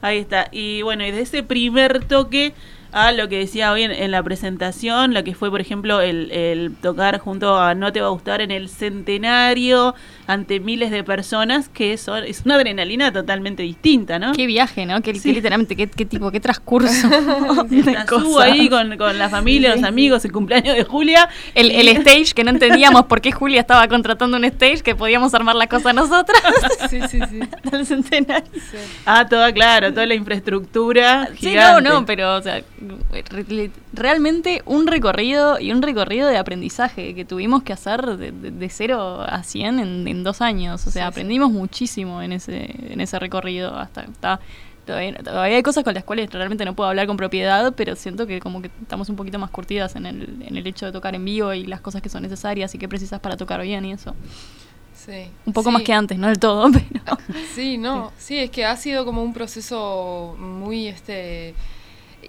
Ahí 0.00 0.18
está. 0.18 0.48
Y 0.50 0.82
bueno, 0.82 1.04
y 1.04 1.10
de 1.10 1.20
ese 1.20 1.42
primer 1.42 2.04
toque 2.04 2.54
a 2.92 3.12
lo 3.12 3.28
que 3.28 3.38
decía 3.38 3.70
hoy 3.70 3.82
en, 3.82 3.92
en 3.92 4.10
la 4.10 4.22
presentación, 4.22 5.14
lo 5.14 5.22
que 5.24 5.34
fue, 5.34 5.50
por 5.50 5.60
ejemplo, 5.60 6.00
el, 6.00 6.30
el 6.32 6.74
tocar 6.80 7.18
junto 7.18 7.58
a 7.58 7.74
No 7.74 7.92
Te 7.92 8.00
Va 8.00 8.08
a 8.08 8.10
Gustar 8.10 8.40
en 8.40 8.50
el 8.50 8.68
centenario 8.68 9.94
ante 10.30 10.60
miles 10.60 10.90
de 10.92 11.02
personas, 11.02 11.68
que 11.68 11.96
son, 11.96 12.22
es 12.24 12.42
una 12.44 12.54
adrenalina 12.54 13.12
totalmente 13.12 13.64
distinta, 13.64 14.18
¿no? 14.18 14.32
Qué 14.32 14.46
viaje, 14.46 14.86
¿no? 14.86 15.02
Qué, 15.02 15.14
Sí. 15.14 15.28
qué 15.30 15.32
literalmente, 15.34 15.74
qué, 15.74 15.88
qué 15.88 16.04
tipo, 16.04 16.30
qué 16.30 16.38
transcurso. 16.38 17.08
cosas. 18.08 18.42
ahí 18.42 18.68
con, 18.68 18.96
con 18.96 19.18
la 19.18 19.28
familia, 19.28 19.74
los 19.74 19.84
amigos, 19.84 20.24
el 20.24 20.32
cumpleaños 20.32 20.76
de 20.76 20.84
Julia. 20.84 21.28
El, 21.54 21.72
el 21.72 21.88
stage 21.88 22.32
que 22.34 22.44
no 22.44 22.50
entendíamos 22.56 23.06
por 23.06 23.20
qué 23.20 23.32
Julia 23.32 23.60
estaba 23.60 23.88
contratando 23.88 24.36
un 24.36 24.44
stage 24.44 24.82
que 24.82 24.94
podíamos 24.94 25.34
armar 25.34 25.56
la 25.56 25.66
cosa 25.66 25.92
nosotras. 25.92 26.40
Sí, 26.88 27.00
sí, 27.08 27.18
sí. 27.28 27.84
Centenario. 27.84 28.50
Ah, 29.04 29.26
toda, 29.28 29.52
claro, 29.52 29.90
toda 29.92 30.06
la 30.06 30.14
infraestructura. 30.14 31.28
Sí, 31.40 31.54
no, 31.54 31.80
no, 31.80 32.06
pero 32.06 32.36
o 32.36 32.42
sea, 32.42 32.62
realmente 33.92 34.62
un 34.66 34.86
recorrido 34.86 35.58
y 35.58 35.72
un 35.72 35.82
recorrido 35.82 36.28
de 36.28 36.36
aprendizaje 36.38 37.14
que 37.14 37.24
tuvimos 37.24 37.62
que 37.62 37.72
hacer 37.72 38.16
de, 38.16 38.30
de, 38.32 38.50
de 38.50 38.68
0 38.68 39.22
a 39.22 39.42
100 39.42 39.78
en, 39.80 40.08
en 40.08 40.24
dos 40.24 40.40
años. 40.40 40.86
O 40.86 40.90
sea, 40.90 40.92
Sí, 40.92 40.98
sí. 40.98 41.00
aprendimos 41.00 41.50
muchísimo 41.50 42.22
en 42.22 42.32
ese, 42.32 42.70
en 42.92 43.00
ese 43.00 43.18
recorrido. 43.18 43.74
Hasta 43.76 44.02
está, 44.02 44.40
todavía, 44.86 45.14
todavía 45.18 45.56
hay 45.56 45.62
cosas 45.62 45.82
con 45.84 45.94
las 45.94 46.04
cuales 46.04 46.30
realmente 46.30 46.64
no 46.64 46.74
puedo 46.74 46.88
hablar 46.90 47.06
con 47.06 47.16
propiedad, 47.16 47.72
pero 47.76 47.96
siento 47.96 48.26
que 48.26 48.40
como 48.40 48.62
que 48.62 48.70
estamos 48.82 49.08
un 49.08 49.16
poquito 49.16 49.38
más 49.38 49.50
curtidas 49.50 49.96
en 49.96 50.06
el, 50.06 50.42
en 50.46 50.56
el 50.56 50.66
hecho 50.66 50.86
de 50.86 50.92
tocar 50.92 51.14
en 51.14 51.24
vivo 51.24 51.52
y 51.52 51.66
las 51.66 51.80
cosas 51.80 52.00
que 52.02 52.08
son 52.08 52.22
necesarias 52.22 52.74
y 52.74 52.78
que 52.78 52.88
precisas 52.88 53.18
para 53.20 53.36
tocar 53.36 53.60
bien 53.62 53.84
y 53.84 53.92
eso. 53.92 54.14
Sí. 54.94 55.28
Un 55.46 55.52
poco 55.54 55.70
Sí. 55.70 55.72
más 55.74 55.82
que 55.82 55.92
antes, 55.94 56.18
no 56.18 56.26
del 56.28 56.38
todo, 56.38 56.70
pero... 56.72 57.18
Sí, 57.54 57.78
no, 57.78 58.12
sí, 58.18 58.36
es 58.38 58.50
que 58.50 58.64
ha 58.66 58.76
sido 58.76 59.04
como 59.04 59.22
un 59.22 59.32
proceso 59.32 60.36
muy 60.38 60.86
este 60.88 61.54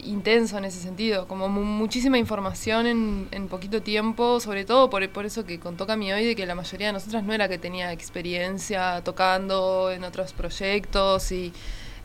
intenso 0.06 0.58
en 0.58 0.66
ese 0.66 0.80
sentido, 0.80 1.28
como 1.28 1.48
mu- 1.50 1.64
muchísima 1.64 2.18
información 2.18 2.88
en, 2.88 3.28
en 3.32 3.48
poquito 3.48 3.82
tiempo, 3.82 4.40
sobre 4.40 4.66
todo 4.66 4.90
por, 4.90 5.08
por 5.10 5.26
eso 5.26 5.46
que 5.46 5.60
contó 5.60 5.86
Cami 5.88 6.12
hoy, 6.14 6.26
de 6.26 6.36
que 6.36 6.46
la 6.46 6.56
mayoría 6.56 6.88
de 6.88 6.94
nosotras 6.94 7.24
no 7.24 7.34
era 7.34 7.48
que 7.48 7.58
tenía 7.58 7.92
experiencia 7.94 9.02
tocando 9.04 9.92
en 9.92 10.04
otros 10.04 10.34
proyectos 10.34 11.32
y 11.32 11.54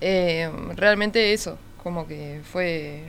eh, 0.00 0.50
realmente 0.76 1.32
eso, 1.32 1.58
como 1.82 2.06
que 2.06 2.40
fue 2.50 3.04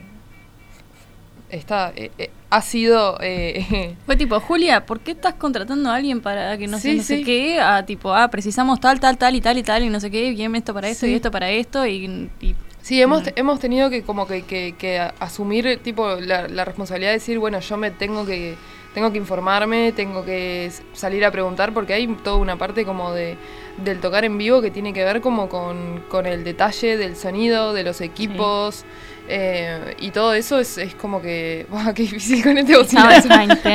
está, 1.50 1.92
eh, 1.96 2.10
eh, 2.18 2.30
ha 2.50 2.60
sido... 2.62 3.18
Fue 4.06 4.16
tipo, 4.16 4.38
Julia, 4.40 4.84
¿por 4.86 5.00
qué 5.00 5.12
estás 5.12 5.34
contratando 5.34 5.90
a 5.90 5.94
alguien 5.96 6.20
para 6.20 6.56
que 6.58 6.66
no 6.66 6.78
sé, 6.78 6.90
Sí, 6.92 6.96
no 6.98 7.02
sé 7.02 7.22
qué? 7.22 7.60
A 7.60 7.84
tipo, 7.86 8.14
ah, 8.14 8.28
precisamos 8.28 8.80
tal, 8.80 9.00
tal, 9.00 9.16
tal 9.18 9.34
y 9.34 9.40
tal 9.40 9.56
y 9.58 9.62
tal 9.62 9.82
y 9.84 9.88
no 9.90 9.98
sé 10.00 10.10
qué, 10.10 10.30
bien 10.30 10.54
esto 10.56 10.74
para 10.74 10.88
esto 10.88 11.06
Sí. 11.06 11.12
y 11.12 11.14
esto 11.14 11.30
para 11.30 11.50
esto 11.50 11.86
y... 11.86 12.30
y- 12.40 12.54
Sí, 12.88 13.02
hemos, 13.02 13.22
hemos 13.36 13.60
tenido 13.60 13.90
que 13.90 14.02
como 14.02 14.26
que, 14.26 14.44
que- 14.44 14.98
asumir 15.20 15.78
tipo 15.82 16.14
la, 16.14 16.48
la 16.48 16.64
responsabilidad 16.64 17.10
de 17.10 17.18
decir, 17.18 17.38
bueno, 17.38 17.60
yo 17.60 17.76
me 17.76 17.90
tengo 17.90 18.24
que 18.24 18.54
tengo 18.94 19.12
que 19.12 19.18
informarme, 19.18 19.92
tengo 19.92 20.24
que 20.24 20.72
salir 20.94 21.22
a 21.26 21.30
preguntar, 21.30 21.74
porque 21.74 21.92
hay 21.92 22.06
toda 22.24 22.36
una 22.36 22.56
parte 22.56 22.86
como 22.86 23.12
de 23.12 23.36
del 23.76 24.00
tocar 24.00 24.24
en 24.24 24.38
vivo 24.38 24.62
que 24.62 24.70
tiene 24.70 24.94
que 24.94 25.04
ver 25.04 25.20
como 25.20 25.50
con, 25.50 26.02
con 26.08 26.24
el 26.24 26.44
detalle 26.44 26.96
del 26.96 27.14
sonido, 27.14 27.74
de 27.74 27.82
los 27.84 28.00
equipos, 28.00 28.86
eh, 29.28 29.94
y 30.00 30.10
todo 30.10 30.32
eso 30.32 30.58
es, 30.58 30.78
es 30.78 30.94
como 30.94 31.20
que, 31.20 31.66
¡buah, 31.70 31.92
qué 31.92 32.04
difícil 32.04 32.42
con 32.42 32.56
este 32.56 32.72
bocinazo! 32.74 33.28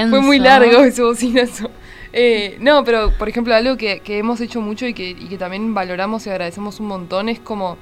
Fue 0.10 0.22
muy 0.22 0.39
largo 0.39 0.84
ese 0.84 1.03
bocinazo. 1.03 1.70
Eh, 2.12 2.58
no, 2.60 2.84
pero 2.84 3.12
por 3.17 3.29
ejemplo, 3.29 3.53
algo 3.55 3.77
que, 3.77 4.00
que 4.00 4.17
hemos 4.17 4.41
hecho 4.41 4.60
mucho 4.60 4.86
y 4.88 4.93
que, 4.96 5.12
y 5.12 5.27
que 5.29 5.38
también 5.38 5.74
valoramos 5.74 6.25
y 6.25 6.32
agradecemos 6.32 6.79
un 6.79 6.88
montón 6.88 7.29
es 7.29 7.39
como 7.39 7.77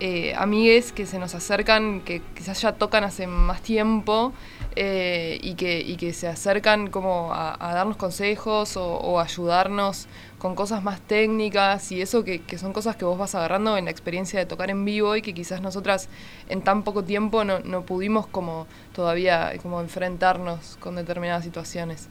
eh, 0.00 0.34
amigues 0.36 0.92
que 0.92 1.06
se 1.06 1.18
nos 1.18 1.34
acercan, 1.34 2.00
que 2.00 2.22
quizás 2.34 2.60
ya 2.62 2.72
tocan 2.72 3.04
hace 3.04 3.26
más 3.26 3.62
tiempo 3.62 4.32
eh, 4.76 5.38
y, 5.42 5.54
que, 5.54 5.80
y 5.80 5.96
que 5.96 6.12
se 6.12 6.28
acercan 6.28 6.88
como 6.88 7.32
a, 7.34 7.56
darnos 7.74 7.96
consejos 7.96 8.76
o, 8.76 9.18
ayudarnos 9.18 10.06
con 10.38 10.54
cosas 10.54 10.84
más 10.84 11.00
técnicas 11.00 11.90
y 11.90 12.00
eso 12.00 12.22
que, 12.22 12.42
que 12.42 12.58
son 12.58 12.72
cosas 12.72 12.94
que 12.94 13.04
vos 13.04 13.18
vas 13.18 13.34
agarrando 13.34 13.76
en 13.76 13.86
la 13.86 13.90
experiencia 13.90 14.38
de 14.38 14.46
tocar 14.46 14.70
en 14.70 14.84
vivo 14.84 15.16
y 15.16 15.22
que 15.22 15.34
quizás 15.34 15.60
nosotras 15.60 16.08
en 16.48 16.62
tan 16.62 16.84
poco 16.84 17.02
tiempo 17.02 17.42
no, 17.42 17.58
no 17.60 17.82
pudimos 17.82 18.28
como 18.28 18.68
todavía 18.92 19.52
como 19.62 19.80
enfrentarnos 19.80 20.76
con 20.78 20.94
determinadas 20.94 21.42
situaciones. 21.42 22.08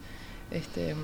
Este, 0.50 0.94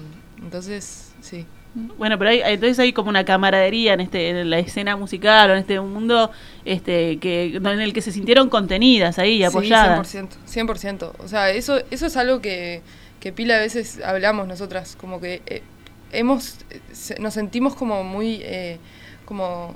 entonces, 0.43 1.15
sí. 1.21 1.47
Bueno, 1.75 2.19
pero 2.19 2.31
hay, 2.31 2.41
entonces 2.45 2.79
hay 2.79 2.93
como 2.93 3.09
una 3.09 3.25
camaradería 3.25 3.95
en 3.95 4.01
este 4.01 4.31
en 4.31 4.49
la 4.49 4.61
escena 4.61 4.97
musical 4.97 5.51
o 5.51 5.53
en 5.55 5.59
este 5.59 5.81
mundo 5.81 6.31
este 6.65 7.19
que 7.19 7.57
en 7.57 7.67
el 7.67 7.93
que 7.93 8.01
se 8.01 8.13
sintieron 8.13 8.49
contenidas 8.49 9.19
ahí, 9.19 9.43
apoyadas. 9.43 10.07
Sí, 10.07 10.19
100%, 10.19 10.29
100%. 10.47 11.13
O 11.19 11.29
sea, 11.29 11.51
eso, 11.51 11.81
eso 11.91 12.07
es 12.07 12.17
algo 12.17 12.41
que, 12.41 12.83
que 13.19 13.33
pila 13.33 13.57
a 13.57 13.61
veces 13.61 14.01
hablamos 14.05 14.47
nosotras, 14.47 14.97
como 15.01 15.21
que 15.21 15.43
eh, 15.47 15.63
hemos, 16.13 16.59
nos 17.19 17.35
sentimos 17.35 17.75
como 17.75 18.05
muy, 18.05 18.41
eh, 18.43 18.79
como, 19.25 19.75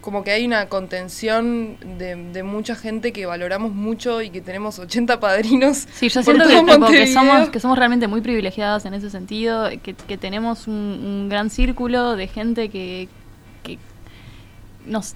como 0.00 0.24
que 0.24 0.30
hay 0.30 0.46
una 0.46 0.66
contención 0.66 1.76
de, 1.98 2.14
de 2.16 2.42
mucha 2.42 2.74
gente 2.74 3.12
que 3.12 3.26
valoramos 3.26 3.72
mucho 3.72 4.22
y 4.22 4.30
que 4.30 4.40
tenemos 4.40 4.78
80 4.78 5.20
padrinos. 5.20 5.86
Sí, 5.92 6.08
yo 6.08 6.22
siento 6.22 6.44
que, 6.46 6.60
tipo, 6.60 7.12
somos, 7.12 7.50
que 7.50 7.60
somos 7.60 7.78
realmente 7.78 8.06
muy 8.06 8.20
privilegiadas 8.20 8.84
en 8.84 8.94
ese 8.94 9.10
sentido, 9.10 9.68
que, 9.82 9.94
que 9.94 10.18
tenemos 10.18 10.66
un, 10.66 10.74
un 10.74 11.28
gran 11.28 11.50
círculo 11.50 12.16
de 12.16 12.28
gente 12.28 12.68
que, 12.68 13.08
que 13.62 13.78
nos, 14.86 15.14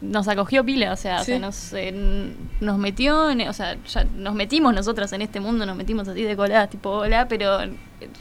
nos 0.00 0.28
acogió 0.28 0.64
pila, 0.64 0.92
o 0.92 0.96
sea, 0.96 1.22
o 1.22 1.24
sea, 1.24 1.34
Sí. 1.36 1.40
nos, 1.40 1.72
eh, 1.72 2.32
nos 2.60 2.78
metió, 2.78 3.30
en, 3.30 3.40
o 3.48 3.52
sea, 3.52 3.76
ya 3.84 4.04
nos 4.04 4.34
metimos 4.34 4.72
nosotras 4.72 5.12
en 5.12 5.22
este 5.22 5.40
mundo, 5.40 5.66
nos 5.66 5.76
metimos 5.76 6.06
así 6.06 6.22
de 6.22 6.36
coladas, 6.36 6.70
tipo 6.70 6.90
hola, 6.90 7.26
pero 7.26 7.58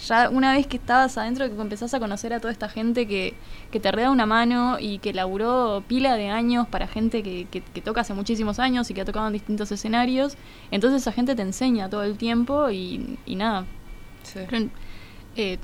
ya 0.08 0.30
una 0.32 0.54
vez 0.54 0.66
que 0.66 0.78
estabas 0.78 1.20
adentro, 1.20 1.46
que 1.48 1.62
empezás 1.62 1.94
a 1.94 2.00
conocer 2.00 2.34
a 2.34 2.40
toda 2.40 2.52
esta 2.52 2.68
gente 2.68 3.08
que, 3.08 3.36
que 3.70 3.80
te 3.80 3.92
da 3.92 4.10
una 4.10 4.26
mano 4.26 4.78
y 4.80 4.98
que 4.98 5.14
laburó 5.14 5.84
pila 5.88 6.16
de 6.16 6.30
años 6.30 6.68
para 6.68 6.88
gente 6.88 7.22
que, 7.22 7.46
que, 7.52 7.62
que 7.62 7.82
toca 7.82 8.02
hace 8.02 8.16
muchísimos 8.16 8.58
años 8.58 8.90
y 8.90 8.96
que 8.96 9.02
ha 9.02 9.06
tocado 9.06 9.28
en 9.28 9.34
distintos 9.34 9.72
escenarios, 9.72 10.36
entonces 10.72 11.04
esa 11.04 11.12
gente 11.12 11.36
te 11.36 11.44
enseña 11.44 11.90
todo 11.92 12.02
el 12.02 12.18
tiempo 12.18 12.72
y, 12.72 13.20
y 13.28 13.36
nada, 13.36 13.66
Sí. 14.24 14.40
pero, 14.50 14.66
eh, 15.36 15.60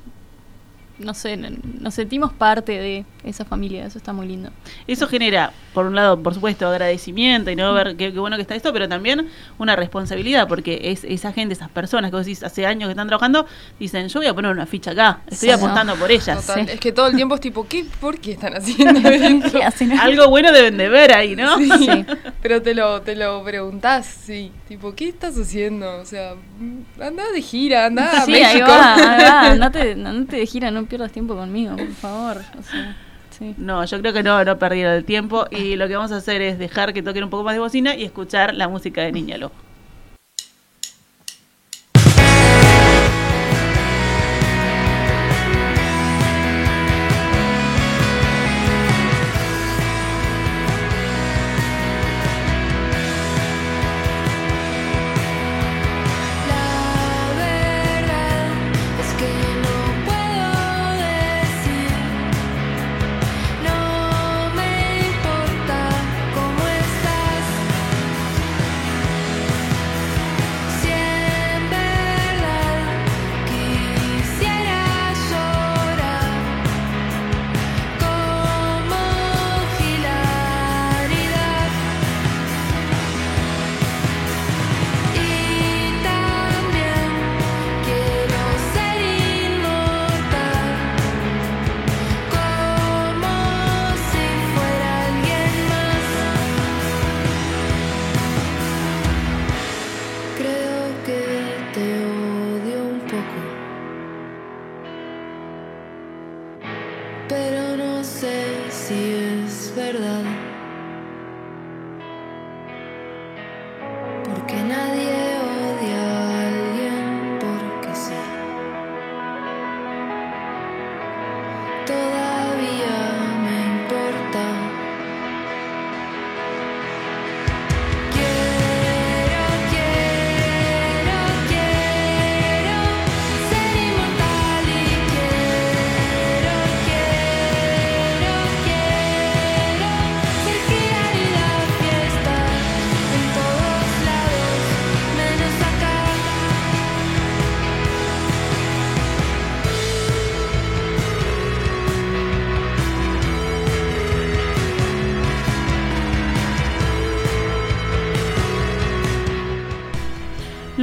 no 0.98 1.12
sé, 1.14 1.36
nos 1.36 1.94
sentimos 1.94 2.32
parte 2.32 2.72
de 2.78 3.04
esa 3.24 3.44
familia, 3.44 3.84
eso 3.86 3.98
está 3.98 4.12
muy 4.12 4.26
lindo. 4.28 4.50
Eso 4.86 5.08
genera, 5.08 5.52
por 5.72 5.86
un 5.86 5.94
lado, 5.96 6.22
por 6.22 6.34
supuesto, 6.34 6.68
agradecimiento 6.68 7.50
y 7.50 7.56
no 7.56 7.72
ver 7.74 7.96
qué, 7.96 8.12
qué 8.12 8.18
bueno 8.18 8.36
que 8.36 8.42
está 8.42 8.54
esto, 8.54 8.72
pero 8.72 8.88
también 8.88 9.28
una 9.58 9.74
responsabilidad, 9.76 10.46
porque 10.46 10.78
es 10.84 11.02
esa 11.04 11.32
gente, 11.32 11.54
esas 11.54 11.68
personas 11.70 12.10
que 12.10 12.16
vos 12.16 12.26
decís 12.26 12.42
hace 12.44 12.64
años 12.66 12.86
que 12.88 12.92
están 12.92 13.08
trabajando, 13.08 13.46
dicen, 13.80 14.08
yo 14.08 14.20
voy 14.20 14.26
a 14.28 14.34
poner 14.34 14.52
una 14.52 14.66
ficha 14.66 14.92
acá, 14.92 15.20
estoy 15.26 15.48
Sí, 15.48 15.52
apostando 15.54 15.94
por 15.96 16.10
ellas. 16.10 16.46
Total. 16.46 16.66
Sí. 16.66 16.72
Es 16.74 16.80
que 16.80 16.92
todo 16.92 17.08
el 17.08 17.16
tiempo 17.16 17.34
es 17.34 17.40
tipo, 17.40 17.66
¿qué, 17.66 17.84
¿por 18.00 18.18
qué 18.20 18.32
están 18.32 18.54
haciendo 18.54 19.08
esto? 19.10 19.58
Algo 20.00 20.28
bueno 20.28 20.52
deben 20.52 20.76
de 20.76 20.88
ver 20.88 21.12
ahí, 21.12 21.34
¿no? 21.34 21.56
Sí, 21.58 21.70
Sí. 21.78 22.06
pero 22.40 22.62
te 22.62 22.74
lo, 22.74 23.02
te 23.02 23.16
lo 23.16 23.42
preguntás, 23.42 24.06
sí. 24.06 24.52
Tipo, 24.68 24.94
¿qué 24.94 25.08
estás 25.08 25.36
haciendo? 25.38 25.98
O 25.98 26.04
sea, 26.04 26.34
mm, 26.58 27.02
anda 27.02 27.24
de 27.32 27.42
gira, 27.42 27.86
anda 27.86 28.10
a 28.10 28.22
ahí 28.22 28.30
México. 28.32 28.66
va, 28.68 28.94
ahí 28.94 29.24
va, 29.24 29.40
andate, 29.50 29.92
andate 29.92 30.36
de 30.36 30.46
gira, 30.46 30.70
no 30.70 30.83
pierdas 30.86 31.12
tiempo 31.12 31.34
conmigo, 31.34 31.76
por 31.76 31.92
favor. 31.92 32.42
O 32.58 32.62
sea, 32.62 32.96
sí. 33.30 33.54
No, 33.58 33.84
yo 33.84 34.00
creo 34.00 34.12
que 34.12 34.22
no, 34.22 34.44
no 34.44 34.58
perdieron 34.58 34.94
el 34.94 35.04
tiempo 35.04 35.46
y 35.50 35.76
lo 35.76 35.88
que 35.88 35.96
vamos 35.96 36.12
a 36.12 36.16
hacer 36.16 36.42
es 36.42 36.58
dejar 36.58 36.92
que 36.92 37.02
toquen 37.02 37.24
un 37.24 37.30
poco 37.30 37.44
más 37.44 37.54
de 37.54 37.60
bocina 37.60 37.94
y 37.94 38.04
escuchar 38.04 38.54
la 38.54 38.68
música 38.68 39.02
de 39.02 39.12
Niña 39.12 39.38
Lobo. 39.38 39.54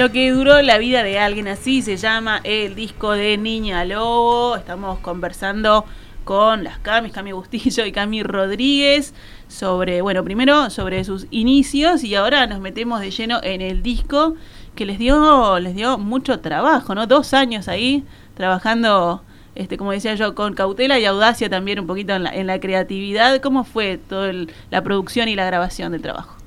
Lo 0.02 0.12
que 0.12 0.32
duró 0.32 0.60
la 0.64 0.80
vida 0.80 1.04
de 1.04 1.20
alguien 1.20 1.48
así 1.48 1.84
se 1.84 1.96
llama 1.96 2.42
el 2.44 2.74
disco 2.74 3.12
de 3.12 3.38
Niña 3.38 3.86
Lobo. 3.86 4.56
Estamos 4.56 4.98
conversando 4.98 5.86
con 6.24 6.64
las 6.64 6.80
Camis, 6.80 7.14
Cami 7.14 7.34
Bustillo 7.34 7.86
y 7.86 7.92
Cami 7.92 8.24
Rodríguez 8.24 9.14
sobre, 9.48 10.02
bueno, 10.02 10.24
primero 10.24 10.72
sobre 10.72 11.04
sus 11.04 11.28
inicios 11.30 12.04
y 12.04 12.16
ahora 12.16 12.48
nos 12.48 12.62
metemos 12.62 13.00
de 13.00 13.12
lleno 13.12 13.42
en 13.44 13.62
el 13.62 13.84
disco 13.84 14.34
que 14.74 14.88
les 14.88 14.98
dio, 14.98 15.60
les 15.60 15.76
dio 15.76 16.00
mucho 16.00 16.40
trabajo, 16.40 16.96
¿no? 16.96 17.06
Dos 17.06 17.36
años 17.36 17.68
ahí 17.68 18.04
trabajando, 18.34 19.22
este, 19.54 19.78
como 19.78 19.92
decía 19.92 20.16
yo, 20.16 20.34
con 20.34 20.56
cautela 20.56 20.98
y 20.98 21.06
audacia 21.06 21.48
también 21.48 21.80
un 21.80 21.86
poquito 21.86 22.16
en 22.16 22.24
la, 22.24 22.32
en 22.32 22.48
la 22.48 22.60
creatividad. 22.60 23.40
¿Cómo 23.40 23.66
fue 23.66 24.00
toda 24.00 24.34
la 24.72 24.82
producción 24.84 25.28
y 25.28 25.36
la 25.36 25.46
grabación 25.46 25.92
del 25.92 26.02
trabajo? 26.02 26.38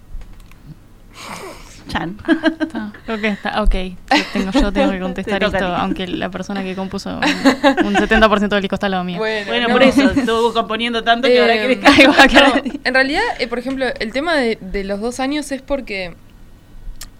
Chan. 1.94 2.16
Está, 2.60 2.92
creo 3.06 3.20
que 3.20 3.28
está, 3.28 3.62
ok. 3.62 3.74
Yo 3.74 4.24
tengo, 4.32 4.50
yo 4.50 4.72
tengo 4.72 4.90
que 4.90 5.00
contestar 5.08 5.44
esto, 5.44 5.64
aunque 5.64 6.08
la 6.08 6.28
persona 6.28 6.64
que 6.64 6.74
compuso 6.74 7.10
un, 7.10 7.86
un 7.86 7.94
70% 7.94 8.48
del 8.48 8.62
disco 8.62 8.74
está 8.74 8.86
al 8.86 8.92
lado 8.92 9.04
mío. 9.04 9.18
Bueno, 9.18 9.68
no. 9.68 9.72
por 9.72 9.82
eso 9.82 10.10
estuvo 10.10 10.52
componiendo 10.52 11.04
tanto 11.04 11.28
que 11.28 11.40
ahora 11.40 11.54
Eh, 11.54 11.78
querés 11.78 11.96
que 11.96 12.34
no, 12.34 12.78
en 12.82 12.94
realidad, 12.94 13.22
eh, 13.38 13.46
por 13.46 13.60
ejemplo, 13.60 13.86
el 14.00 14.12
tema 14.12 14.34
de, 14.34 14.58
de 14.60 14.82
los 14.82 15.00
dos 15.00 15.20
años 15.20 15.52
es 15.52 15.62
porque 15.62 16.14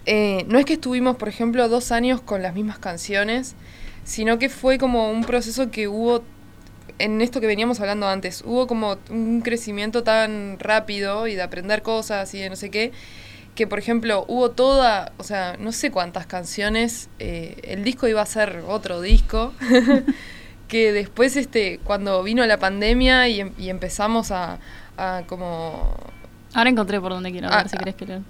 eh, 0.05 0.45
no 0.49 0.59
es 0.59 0.65
que 0.65 0.73
estuvimos, 0.73 1.15
por 1.15 1.29
ejemplo, 1.29 1.67
dos 1.69 1.91
años 1.91 2.21
con 2.21 2.41
las 2.41 2.53
mismas 2.53 2.77
canciones, 2.77 3.55
sino 4.03 4.37
que 4.37 4.49
fue 4.49 4.77
como 4.77 5.09
un 5.09 5.23
proceso 5.23 5.71
que 5.71 5.87
hubo 5.87 6.23
en 6.99 7.21
esto 7.21 7.41
que 7.41 7.47
veníamos 7.47 7.79
hablando 7.79 8.07
antes. 8.07 8.43
Hubo 8.45 8.67
como 8.67 8.97
un 9.09 9.41
crecimiento 9.41 10.03
tan 10.03 10.57
rápido 10.59 11.27
y 11.27 11.35
de 11.35 11.41
aprender 11.41 11.81
cosas 11.81 12.33
y 12.33 12.39
de 12.39 12.49
no 12.49 12.55
sé 12.55 12.69
qué, 12.69 12.91
que 13.55 13.67
por 13.67 13.79
ejemplo 13.79 14.25
hubo 14.27 14.51
toda, 14.51 15.13
o 15.17 15.23
sea, 15.23 15.55
no 15.59 15.71
sé 15.71 15.89
cuántas 15.89 16.25
canciones, 16.27 17.09
eh, 17.19 17.57
el 17.63 17.83
disco 17.83 18.07
iba 18.07 18.21
a 18.21 18.25
ser 18.25 18.63
otro 18.67 19.01
disco. 19.01 19.53
que 20.67 20.91
después 20.91 21.35
este 21.35 21.79
cuando 21.83 22.23
vino 22.23 22.43
la 22.45 22.57
pandemia 22.57 23.27
y, 23.27 23.39
em- 23.41 23.53
y 23.57 23.69
empezamos 23.69 24.31
a, 24.31 24.57
a 24.97 25.21
como 25.27 25.95
Ahora 26.55 26.69
encontré 26.69 26.99
por 27.01 27.11
dónde 27.11 27.31
quiero, 27.31 27.49
a 27.49 27.51
Ah, 27.53 27.57
ver 27.63 27.69
si 27.69 27.77
querés 27.77 27.95
que 27.95 28.05
le 28.05 28.13
¿eh? 28.15 28.21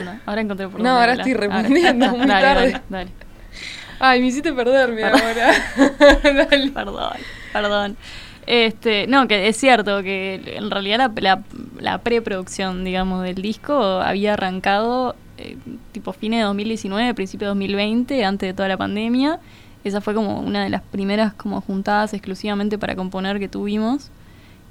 responda. 0.00 0.20
Ahora 0.26 0.40
encontré 0.40 0.68
por 0.68 0.80
No, 0.80 0.88
dónde 0.90 1.00
ahora 1.00 1.12
hablar. 1.12 1.28
estoy 1.28 1.44
Ahora. 1.44 1.58
respondiendo, 1.58 2.08
muy 2.16 2.26
dale, 2.26 2.42
tarde. 2.42 2.70
Dale, 2.72 2.82
dale. 2.88 3.10
ay 4.00 4.20
me 4.20 4.26
hiciste 4.28 4.52
perderme 4.52 5.02
Perdón. 5.02 5.20
ahora 5.20 5.52
Dale. 6.48 6.70
Perdón, 6.70 7.12
perdón. 7.52 7.96
Este, 8.46 9.06
no, 9.06 9.26
que 9.28 9.48
es 9.48 9.56
cierto 9.56 10.02
que 10.02 10.54
en 10.56 10.70
realidad 10.70 10.98
la, 10.98 11.12
la, 11.20 11.42
la 11.84 11.98
preproducción, 11.98 12.82
digamos, 12.82 13.22
del 13.22 13.36
disco 13.36 13.74
había 14.00 14.32
arrancado 14.32 15.14
eh, 15.36 15.58
tipo 15.92 16.14
fines 16.14 16.38
de 16.38 16.44
2019, 16.44 17.12
principio 17.12 17.46
de 17.46 17.50
2020, 17.50 18.24
antes 18.24 18.48
de 18.48 18.54
toda 18.54 18.68
la 18.68 18.78
pandemia. 18.78 19.38
Esa 19.84 20.00
fue 20.00 20.14
como 20.14 20.40
una 20.40 20.64
de 20.64 20.70
las 20.70 20.80
primeras 20.80 21.34
como 21.34 21.60
juntadas 21.60 22.14
exclusivamente 22.14 22.78
para 22.78 22.96
componer 22.96 23.38
que 23.38 23.48
tuvimos, 23.48 24.10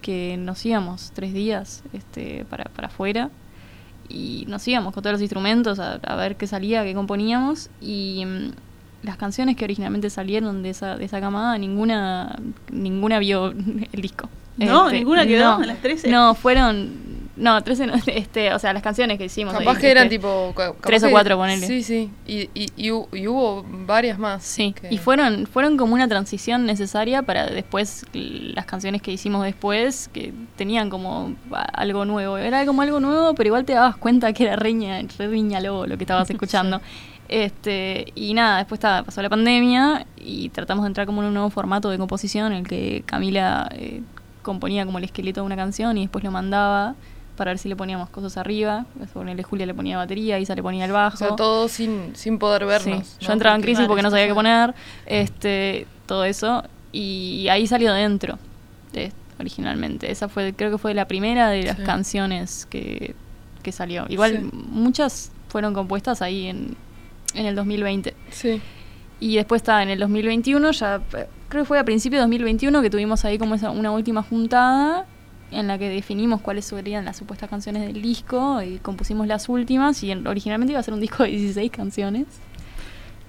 que 0.02 0.38
nos 0.38 0.66
íbamos 0.66 1.12
tres 1.14 1.34
días 1.34 1.84
este, 1.94 2.46
para, 2.46 2.64
para 2.66 2.88
afuera 2.88 3.30
y 4.10 4.46
nos 4.48 4.68
íbamos 4.68 4.92
con 4.92 5.04
todos 5.04 5.14
los 5.14 5.22
instrumentos 5.22 5.80
a, 5.80 6.16
ver 6.16 6.36
qué 6.36 6.48
salía, 6.48 6.84
qué 6.84 6.96
componíamos 6.96 7.70
y 7.80 8.26
mm, 8.26 9.06
las 9.06 9.18
canciones 9.18 9.56
que 9.56 9.66
originalmente 9.66 10.10
salieron 10.10 10.64
de 10.64 10.72
esa, 10.72 10.98
de 10.98 11.06
esa 11.06 11.22
camada, 11.22 11.60
ninguna, 11.60 12.40
ninguna 12.72 13.20
vio 13.20 13.52
el 13.52 14.02
disco. 14.02 14.30
No, 14.58 14.90
ninguna 14.92 15.26
quedó 15.26 15.58
no. 15.58 15.62
en 15.64 15.68
las 15.68 15.80
13. 15.82 16.10
No, 16.10 16.36
fueron, 16.36 17.02
no, 17.36 17.62
13 17.64 17.88
no, 17.88 17.94
este, 18.08 18.54
o 18.54 18.60
sea, 18.60 18.72
las 18.74 18.84
canciones 18.84 19.18
que 19.18 19.26
hicimos. 19.26 19.54
capaz 19.54 19.80
que 19.80 19.90
eran 19.90 20.04
este, 20.06 20.18
tipo 20.18 20.54
capaz 20.56 20.76
tres 20.82 21.04
o 21.04 21.10
cuatro, 21.10 21.38
ponele. 21.38 21.66
sí 21.66 21.82
sí 21.82 22.12
y, 22.28 22.42
y, 22.54 22.68
y 22.78 22.90
hu- 22.92 23.08
y 23.14 23.28
hubo 23.28 23.66
varias 23.68 24.20
más 24.20 24.44
Sí, 24.44 24.74
que- 24.80 24.94
y 24.94 24.98
fueron, 25.00 25.48
fueron 25.48 25.76
como 25.78 25.96
una 25.96 26.08
transición 26.08 26.66
necesaria 26.68 27.24
para 27.24 27.48
después 27.48 28.06
las 28.14 28.66
canciones 28.68 29.02
que 29.02 29.12
hicimos 29.12 29.44
después, 29.44 30.10
que 30.14 30.32
tenían 30.56 30.90
como 30.92 31.34
algo 31.74 32.06
nuevo. 32.06 32.38
Era 32.38 32.64
como 32.68 32.84
algo 32.84 33.00
nuevo, 33.00 33.34
pero 33.34 33.48
igual 33.48 33.66
te 33.66 33.74
dabas 33.74 33.98
cuenta 33.98 34.32
que 34.34 34.44
era 34.44 34.56
reña, 34.56 35.02
re 35.18 35.28
riña 35.28 35.60
lobo 35.62 35.88
lo 35.88 35.98
que 35.98 36.04
estabas 36.04 36.30
escuchando. 36.30 36.80
Este, 37.30 38.12
y 38.16 38.34
nada, 38.36 38.58
después 38.60 38.80
ta, 38.80 39.02
pasó 39.04 39.22
la 39.24 39.30
pandemia 39.30 40.06
y 40.18 40.50
tratamos 40.50 40.84
de 40.84 40.88
entrar 40.88 41.08
como 41.08 41.22
en 41.22 41.30
un 41.30 41.34
nuevo 41.34 41.50
formato 41.50 41.90
de 41.90 41.98
composición 41.98 42.52
en 42.52 42.60
el 42.60 42.68
que 42.68 43.02
Camila 43.08 43.70
eh, 43.74 44.02
componía 44.44 44.86
como 44.86 45.00
el 45.00 45.06
esqueleto 45.06 45.42
de 45.42 45.46
una 45.48 45.56
canción 45.56 45.98
y 45.98 46.02
después 46.02 46.24
lo 46.24 46.30
mandaba 46.32 46.94
para 47.36 47.50
ver 47.52 47.58
si 47.58 47.68
le 47.68 47.76
poníamos 47.76 48.10
cosas 48.10 48.38
arriba. 48.38 48.86
Ponele 49.12 49.42
Julia 49.42 49.66
le 49.66 49.74
ponía 49.74 49.98
batería, 49.98 50.38
Isa 50.40 50.54
le 50.54 50.62
ponía 50.62 50.86
el 50.86 50.92
bajo. 50.92 51.16
o 51.16 51.18
sea 51.18 51.36
todo 51.36 51.68
sin, 51.68 52.16
sin 52.16 52.38
poder 52.38 52.66
vernos 52.66 53.08
Sí, 53.08 53.16
¿no? 53.22 53.28
Yo 53.28 53.34
entraba 53.34 53.56
en 53.56 53.62
crisis 53.64 53.88
porque 53.88 54.04
no 54.04 54.12
sabía 54.12 54.28
qué 54.28 54.34
poner, 54.36 54.76
este, 55.08 55.88
todo 56.06 56.26
eso, 56.26 56.64
y 56.92 57.48
ahí 57.50 57.66
salió 57.66 57.92
dentro, 57.94 58.38
eh, 58.94 59.12
originalmente. 59.40 60.12
Esa 60.12 60.30
fue, 60.30 60.54
creo 60.54 60.70
que 60.70 60.78
fue 60.78 60.94
la 60.94 61.08
primera 61.08 61.50
de 61.50 61.64
las 61.64 61.78
Sí. 61.78 61.84
canciones 61.84 62.68
que, 62.68 63.16
que 63.64 63.72
salió. 63.72 64.06
Igual 64.10 64.50
Sí. 64.52 64.58
muchas 64.70 65.32
fueron 65.48 65.74
compuestas 65.74 66.22
ahí 66.22 66.46
en, 66.48 66.76
en 67.34 67.46
el 67.48 67.56
2020. 67.56 68.14
sí 68.30 68.62
Y 69.24 69.36
después 69.38 69.62
está 69.62 69.82
en 69.82 69.90
el 69.90 70.00
2021, 70.00 70.72
ya 70.72 70.96
eh, 71.18 71.28
creo 71.48 71.64
que 71.64 71.68
fue 71.68 71.80
a 71.80 71.86
principios 71.86 72.18
de 72.20 72.24
2021 72.24 72.82
que 72.82 72.90
tuvimos 72.90 73.24
ahí 73.24 73.38
como 73.38 73.56
esa, 73.56 73.70
una 73.72 73.92
última 73.92 74.22
juntada 74.22 75.06
en 75.52 75.68
la 75.68 75.78
que 75.78 75.88
definimos 75.88 76.42
cuáles 76.42 76.66
serían 76.66 77.06
las 77.06 77.18
supuestas 77.18 77.50
canciones 77.50 77.84
del 77.86 78.02
disco 78.02 78.62
y 78.62 78.80
compusimos 78.80 79.26
las 79.28 79.48
últimas 79.48 80.04
y 80.04 80.12
en- 80.12 80.28
originalmente 80.28 80.72
iba 80.74 80.80
a 80.80 80.84
ser 80.84 80.94
un 80.94 81.00
disco 81.00 81.24
de 81.24 81.30
16 81.30 81.72
canciones. 81.72 82.26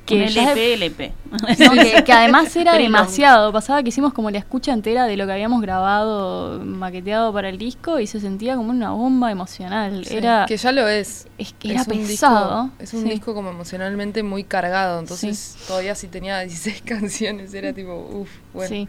Que 0.06 0.26
LP, 0.26 0.74
LP. 0.74 1.12
no, 1.30 1.72
que, 1.72 2.04
que 2.04 2.12
además 2.12 2.54
era 2.56 2.74
demasiado. 2.76 3.52
Pasaba 3.52 3.82
que 3.82 3.88
hicimos 3.88 4.12
como 4.12 4.30
la 4.30 4.38
escucha 4.38 4.72
entera 4.72 5.06
de 5.06 5.16
lo 5.16 5.26
que 5.26 5.32
habíamos 5.32 5.62
grabado, 5.62 6.60
maqueteado 6.64 7.32
para 7.32 7.48
el 7.48 7.56
disco 7.58 7.98
y 8.00 8.06
se 8.06 8.20
sentía 8.20 8.56
como 8.56 8.70
una 8.70 8.90
bomba 8.90 9.30
emocional. 9.30 10.04
Sí, 10.04 10.16
Era, 10.16 10.44
que 10.46 10.56
ya 10.56 10.72
lo 10.72 10.86
es 10.88 11.26
es 11.38 11.54
que 11.54 11.70
era 11.72 11.80
es 11.82 11.88
pesado. 11.88 12.64
disco, 12.64 12.82
es 12.82 12.94
un 12.94 13.02
sí. 13.04 13.10
disco 13.10 13.34
como 13.34 13.50
emocionalmente 13.50 14.22
muy 14.22 14.44
cargado 14.44 15.00
entonces 15.00 15.56
todavía 15.66 15.94
si 15.94 16.08
tenía 16.08 16.40
16 16.40 16.82
canciones 16.84 17.52
era 17.54 17.72
tipo 17.72 17.94
uff 17.96 18.30
bueno 18.52 18.68
Sí. 18.68 18.88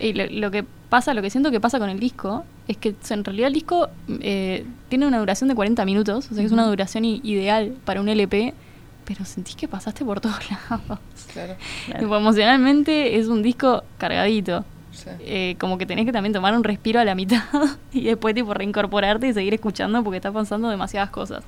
Y 0.00 0.12
lo, 0.12 0.26
lo 0.26 0.50
que 0.50 0.64
pasa, 0.88 1.14
lo 1.14 1.22
que 1.22 1.30
siento 1.30 1.50
que 1.52 1.60
pasa 1.60 1.78
con 1.78 1.88
el 1.88 2.00
disco, 2.00 2.44
es 2.68 2.76
que 2.76 2.94
en 3.10 3.24
realidad 3.24 3.48
el 3.48 3.54
disco 3.54 3.88
eh, 4.20 4.64
tiene 4.88 5.06
una 5.06 5.18
duración 5.18 5.48
de 5.48 5.54
40 5.54 5.84
minutos, 5.84 6.26
o 6.26 6.28
sea 6.34 6.38
que 6.38 6.46
es 6.46 6.52
una 6.52 6.66
duración 6.66 7.04
ideal 7.04 7.74
para 7.84 8.00
un 8.00 8.08
LP, 8.08 8.54
pero 9.04 9.24
sentís 9.24 9.56
que 9.56 9.68
pasaste 9.68 10.04
por 10.04 10.20
todos 10.20 10.38
lados. 10.70 10.98
claro 11.32 11.56
emocionalmente 12.16 13.16
es 13.18 13.26
un 13.28 13.42
disco 13.42 13.84
cargadito. 13.98 14.64
sí. 14.92 15.10
Eh, 15.20 15.56
como 15.58 15.78
que 15.78 15.86
tenés 15.86 16.06
que 16.06 16.12
también 16.12 16.32
tomar 16.32 16.54
un 16.56 16.64
respiro 16.64 17.00
a 17.00 17.04
la 17.04 17.14
mitad 17.14 17.42
y 17.92 18.04
después 18.04 18.34
tipo 18.34 18.54
reincorporarte 18.54 19.28
y 19.28 19.32
seguir 19.32 19.54
escuchando 19.54 20.02
porque 20.02 20.16
está 20.18 20.32
pasando 20.32 20.68
demasiadas 20.68 21.10
cosas. 21.10 21.44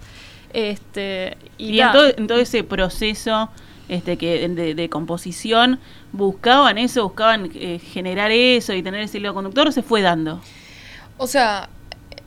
Este, 0.53 1.37
y, 1.59 1.71
Y 1.73 1.81
en 1.81 1.93
todo, 1.93 2.07
en 2.17 2.27
todo 2.27 2.39
ese 2.39 2.65
proceso 2.65 3.51
este, 3.89 4.17
que 4.17 4.49
de, 4.49 4.75
de 4.75 4.89
composición, 4.89 5.81
¿buscaban 6.13 6.79
eso? 6.79 7.05
¿Buscaban 7.05 7.51
eh, 7.55 7.79
generar 7.79 8.31
eso 8.31 8.73
y 8.75 8.83
tener 8.83 9.01
ese 9.01 9.19
hilo 9.19 9.35
conductor? 9.35 9.69
¿O 9.69 9.73
se 9.73 9.83
fue 9.83 10.03
dando? 10.03 10.41
o 11.19 11.27
sea 11.27 11.69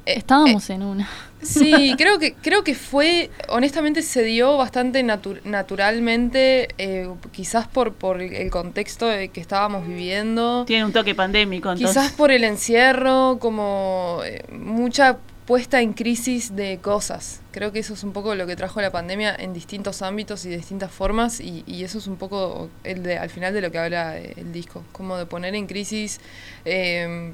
eh, 0.06 0.14
estábamos 0.18 0.70
en 0.70 0.84
una. 0.84 1.08
Sí, 1.42 1.96
creo 1.98 2.20
que, 2.20 2.34
creo 2.34 2.64
que 2.64 2.76
fue, 2.76 3.30
honestamente 3.48 4.02
se 4.02 4.24
dio 4.24 4.58
bastante 4.58 5.04
natu- 5.04 5.40
naturalmente, 5.46 6.68
eh, 6.78 7.10
quizás 7.32 7.68
por, 7.68 7.94
por 7.94 8.22
el 8.22 8.50
contexto 8.52 9.06
de 9.08 9.30
que 9.30 9.40
estábamos 9.40 9.88
viviendo, 9.88 10.66
Tiene 10.66 10.86
un 10.86 10.92
toque 10.92 11.16
pandémico, 11.16 11.72
entonces. 11.72 11.96
quizás 11.96 12.12
por 12.14 12.32
el 12.32 12.44
encierro, 12.44 13.38
como 13.40 14.20
eh, 14.26 14.44
mucha 14.52 15.18
puesta 15.46 15.82
en 15.82 15.94
crisis 15.94 16.56
de 16.56 16.78
cosas. 16.80 17.42
Creo 17.52 17.72
que 17.72 17.80
eso 17.80 17.96
es 17.96 18.04
un 18.04 18.12
poco 18.14 18.36
lo 18.36 18.46
que 18.46 18.56
trajo 18.56 18.82
la 18.82 18.92
pandemia 18.92 19.34
en 19.36 19.52
distintos 19.54 20.04
ámbitos 20.04 20.46
y 20.46 20.50
de 20.50 20.58
distintas 20.58 20.92
formas 20.92 21.40
y, 21.40 21.64
y 21.66 21.84
eso 21.84 21.98
es 21.98 22.06
un 22.06 22.18
poco 22.18 22.70
el 22.84 23.02
de, 23.02 23.18
al 23.18 23.30
final 23.32 23.54
de 23.54 23.62
lo 23.62 23.72
que 23.72 23.80
habla 23.80 24.20
eh, 24.20 24.34
el 24.38 24.52
disco, 24.54 24.84
como 24.92 25.18
de 25.18 25.26
poner 25.26 25.56
en 25.56 25.66
crisis... 25.68 26.20
eh, 26.66 27.32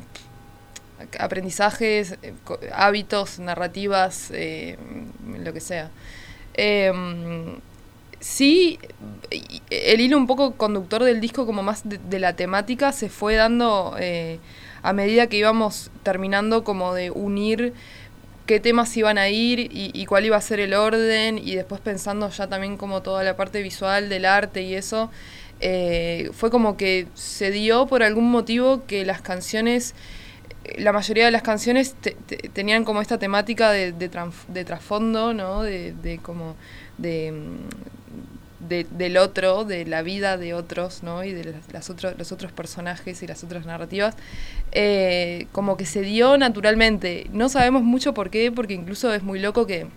aprendizajes, 1.20 2.18
eh, 2.22 2.34
hábitos, 2.74 3.40
narrativas, 3.40 4.32
eh, 4.32 4.78
lo 5.44 5.54
que 5.54 5.60
sea. 5.60 5.92
Eh, 6.56 6.92
sí, 8.20 8.80
el 9.70 10.02
hilo 10.02 10.18
un 10.18 10.28
poco 10.28 10.54
conductor 10.54 11.04
del 11.04 11.22
disco, 11.22 11.46
como 11.46 11.64
más 11.64 11.84
de, 11.86 12.20
la 12.20 12.36
temática, 12.36 12.92
se 12.92 13.10
fue 13.10 13.36
dando 13.36 13.96
eh, 14.00 14.40
a 14.84 14.94
medida 14.94 15.28
que 15.28 15.38
íbamos 15.38 15.92
terminando 16.04 16.64
como 16.64 16.94
de 16.94 17.12
unir 17.12 17.74
qué 18.46 18.60
temas 18.60 18.96
iban 18.96 19.18
a 19.18 19.28
ir 19.30 19.72
y, 19.72 20.06
cuál 20.06 20.26
iba 20.26 20.38
a 20.38 20.42
ser 20.42 20.60
el 20.60 20.76
orden 20.76 21.40
y 21.40 21.56
después 21.56 21.82
pensando 21.82 22.30
ya 22.30 22.46
también 22.46 22.78
como 22.78 23.02
toda 23.02 23.24
la 23.24 23.36
parte 23.36 23.64
visual 23.64 24.08
del 24.08 24.24
arte 24.24 24.62
y 24.62 24.76
eso, 24.76 25.10
fue 25.60 26.52
como 26.52 26.78
que 26.78 27.08
se 27.16 27.50
dio 27.50 27.88
por 27.88 28.04
algún 28.04 28.30
motivo 28.30 28.84
que 28.86 29.04
las 29.04 29.24
canciones 29.24 29.96
la 30.78 30.92
mayoría 30.94 31.26
de 31.26 31.32
las 31.32 31.42
canciones 31.42 31.96
te- 32.02 32.12
te- 32.28 32.50
tenían 32.50 32.84
como 32.86 33.02
esta 33.02 33.18
temática 33.18 33.72
de, 33.72 33.92
trasfondo, 34.66 35.34
¿no? 35.34 35.64
De, 35.64 35.94
como 36.22 36.56
mm, 37.32 38.68
de- 38.68 38.86
del 38.92 39.18
otro, 39.18 39.64
de 39.66 39.86
la 39.86 40.02
vida 40.02 40.38
de 40.38 40.54
otros, 40.54 41.04
¿no? 41.04 41.24
Y 41.24 41.34
de 41.34 41.54
los 42.18 42.32
otros 42.32 42.52
personajes 42.52 43.22
y 43.22 43.28
las 43.28 43.44
otras 43.44 43.66
narrativas. 43.66 44.16
Eh, 44.72 45.48
como 45.52 45.78
que 45.78 45.86
se 45.86 46.02
dio 46.02 46.38
naturalmente. 46.38 47.28
No 47.32 47.50
sabemos 47.50 47.84
mucho 47.84 48.14
por 48.14 48.30
qué, 48.30 48.52
porque 48.52 48.74
incluso 48.74 49.14
es 49.14 49.24
muy 49.24 49.40
loco 49.40 49.68
que 49.68 49.88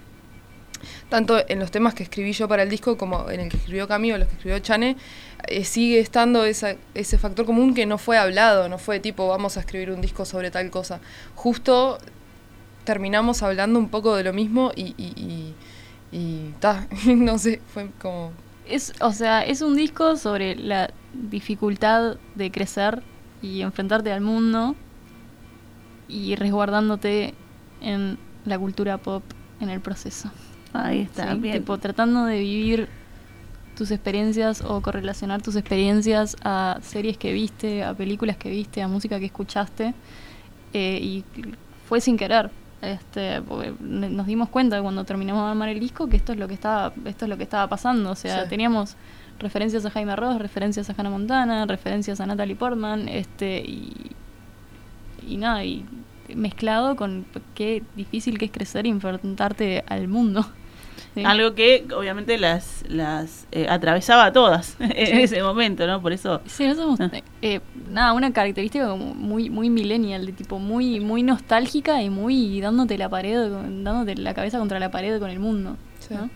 tanto 1.08 1.38
en 1.48 1.58
los 1.58 1.70
temas 1.70 1.94
que 1.94 2.02
escribí 2.02 2.32
yo 2.32 2.48
para 2.48 2.62
el 2.62 2.68
disco 2.68 2.98
como 2.98 3.30
en 3.30 3.40
el 3.40 3.48
que 3.48 3.56
escribió 3.56 3.88
Cami 3.88 4.12
o 4.12 4.18
los 4.18 4.28
que 4.28 4.34
escribió 4.34 4.58
Chane, 4.58 4.96
eh, 5.46 5.64
sigue 5.64 6.00
estando 6.00 6.44
esa- 6.44 6.76
ese 6.94 7.18
factor 7.18 7.46
común 7.46 7.74
que 7.74 7.86
no 7.86 7.96
fue 7.98 8.18
hablado, 8.18 8.68
no 8.68 8.78
fue 8.78 9.00
tipo 9.00 9.26
vamos 9.28 9.56
a 9.56 9.60
escribir 9.60 9.90
un 9.90 10.00
disco 10.00 10.24
sobre 10.24 10.50
tal 10.50 10.70
cosa. 10.70 11.00
Justo 11.34 11.98
terminamos 12.84 13.42
hablando 13.42 13.78
un 13.78 13.88
poco 13.88 14.16
de 14.16 14.24
lo 14.24 14.32
mismo 14.32 14.72
y, 14.74 14.94
y, 14.96 15.12
y, 15.16 15.54
y 16.12 16.54
ta, 16.60 16.86
no 17.06 17.38
sé, 17.38 17.60
fue 17.72 17.90
como... 18.00 18.32
Es, 18.66 18.92
o 19.00 19.12
sea, 19.12 19.42
es 19.42 19.62
un 19.62 19.76
disco 19.76 20.16
sobre 20.16 20.54
la 20.54 20.90
dificultad 21.14 22.16
de 22.34 22.50
crecer 22.50 23.02
y 23.40 23.62
enfrentarte 23.62 24.12
al 24.12 24.20
mundo 24.20 24.74
y 26.08 26.36
resguardándote 26.36 27.34
en 27.80 28.18
la 28.44 28.58
cultura 28.58 28.98
pop 28.98 29.22
en 29.60 29.70
el 29.70 29.80
proceso. 29.80 30.30
Ahí 30.72 31.00
está, 31.02 31.32
¿sí? 31.34 31.38
bien. 31.40 31.58
Tipo, 31.58 31.78
tratando 31.78 32.24
de 32.24 32.38
vivir 32.40 32.88
tus 33.76 33.90
experiencias 33.90 34.60
o 34.62 34.80
correlacionar 34.80 35.40
tus 35.40 35.54
experiencias 35.56 36.36
a 36.42 36.78
series 36.82 37.16
que 37.16 37.32
viste, 37.32 37.84
a 37.84 37.94
películas 37.94 38.36
que 38.36 38.50
viste, 38.50 38.82
a 38.82 38.88
música 38.88 39.18
que 39.18 39.26
escuchaste. 39.26 39.94
eh, 40.74 40.98
y 41.00 41.24
fue 41.88 42.00
sin 42.00 42.16
querer. 42.18 42.50
Este, 42.82 43.40
nos 43.80 44.26
dimos 44.26 44.50
cuenta 44.50 44.80
cuando 44.82 45.02
terminamos 45.04 45.44
de 45.44 45.50
armar 45.50 45.68
el 45.70 45.80
disco 45.80 46.06
que 46.08 46.16
esto 46.16 46.32
es 46.32 46.38
lo 46.38 46.46
que 46.46 46.54
estaba, 46.54 46.92
esto 47.06 47.24
es 47.24 47.28
lo 47.28 47.36
que 47.38 47.42
estaba 47.44 47.66
pasando. 47.68 48.10
O 48.10 48.14
sea, 48.14 48.42
Sí. 48.44 48.50
teníamos 48.50 48.94
referencias 49.38 49.86
a 49.86 49.90
Jaime 49.90 50.14
Ross, 50.14 50.38
referencias 50.38 50.90
a 50.90 50.94
Hannah 50.96 51.10
Montana, 51.10 51.64
referencias 51.66 52.20
a 52.20 52.26
Natalie 52.26 52.54
Portman, 52.54 53.08
este, 53.08 53.60
y, 53.60 54.10
y 55.26 55.36
nada, 55.38 55.64
y 55.64 55.84
mezclado 56.34 56.96
con 56.96 57.26
qué 57.54 57.82
difícil 57.96 58.38
que 58.38 58.46
es 58.46 58.50
crecer 58.50 58.86
y 58.86 58.90
enfrentarte 58.90 59.84
al 59.86 60.08
mundo. 60.08 60.46
Sí. 61.14 61.24
Algo 61.24 61.54
que 61.54 61.86
obviamente 61.96 62.38
las, 62.38 62.84
las 62.88 63.46
eh, 63.52 63.66
atravesaba 63.68 64.26
a 64.26 64.32
todas 64.32 64.76
en 64.80 65.18
ese 65.18 65.42
momento, 65.42 65.86
¿no? 65.86 66.00
Por 66.02 66.12
eso. 66.12 66.40
Sí, 66.46 66.66
no 66.66 66.74
somos, 66.74 67.00
Ah. 67.00 67.10
eh, 67.42 67.60
nada, 67.90 68.12
una 68.12 68.32
característica 68.32 68.88
como 68.88 69.14
muy, 69.14 69.48
muy 69.48 69.70
millennial, 69.70 70.26
de 70.26 70.32
tipo 70.32 70.58
muy, 70.58 71.00
muy 71.00 71.22
nostálgica 71.22 72.02
y 72.02 72.10
muy 72.10 72.60
dándote 72.60 72.98
la 72.98 73.08
pared, 73.08 73.48
dándote 73.82 74.16
la 74.16 74.34
cabeza 74.34 74.58
contra 74.58 74.78
la 74.78 74.90
pared 74.90 75.18
con 75.18 75.30
el 75.30 75.38
mundo. 75.40 75.76
Sí. 76.00 76.14
¿no? 76.14 76.30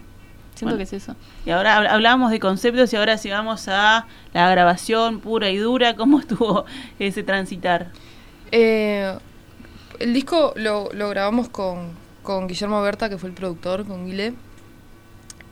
Siento 0.55 0.75
Bueno. 0.75 0.77
que 0.77 0.83
es 0.85 0.93
eso. 0.93 1.17
Y 1.47 1.51
ahora 1.51 1.79
hab- 1.81 1.89
hablábamos 1.91 2.31
de 2.31 2.39
conceptos 2.39 2.93
y 2.93 2.97
ahora 2.97 3.19
si 3.19 3.31
vamos 3.31 3.69
a 3.69 4.07
la 4.33 4.51
grabación 4.51 5.21
pura 5.21 5.51
y 5.51 5.57
dura, 5.57 5.97
¿cómo 5.97 6.21
estuvo 6.21 6.65
ese 6.99 7.23
transitar? 7.23 7.89
Eh, 8.51 9.17
el 10.03 10.13
disco 10.15 10.53
lo, 10.57 10.89
lo 10.93 11.09
grabamos 11.09 11.49
con, 11.49 11.91
con 12.23 12.47
Guillermo 12.49 12.81
Berta, 12.83 13.09
que 13.09 13.19
fue 13.19 13.29
el 13.29 13.35
productor, 13.35 13.87
con 13.87 14.07
Guile. 14.07 14.35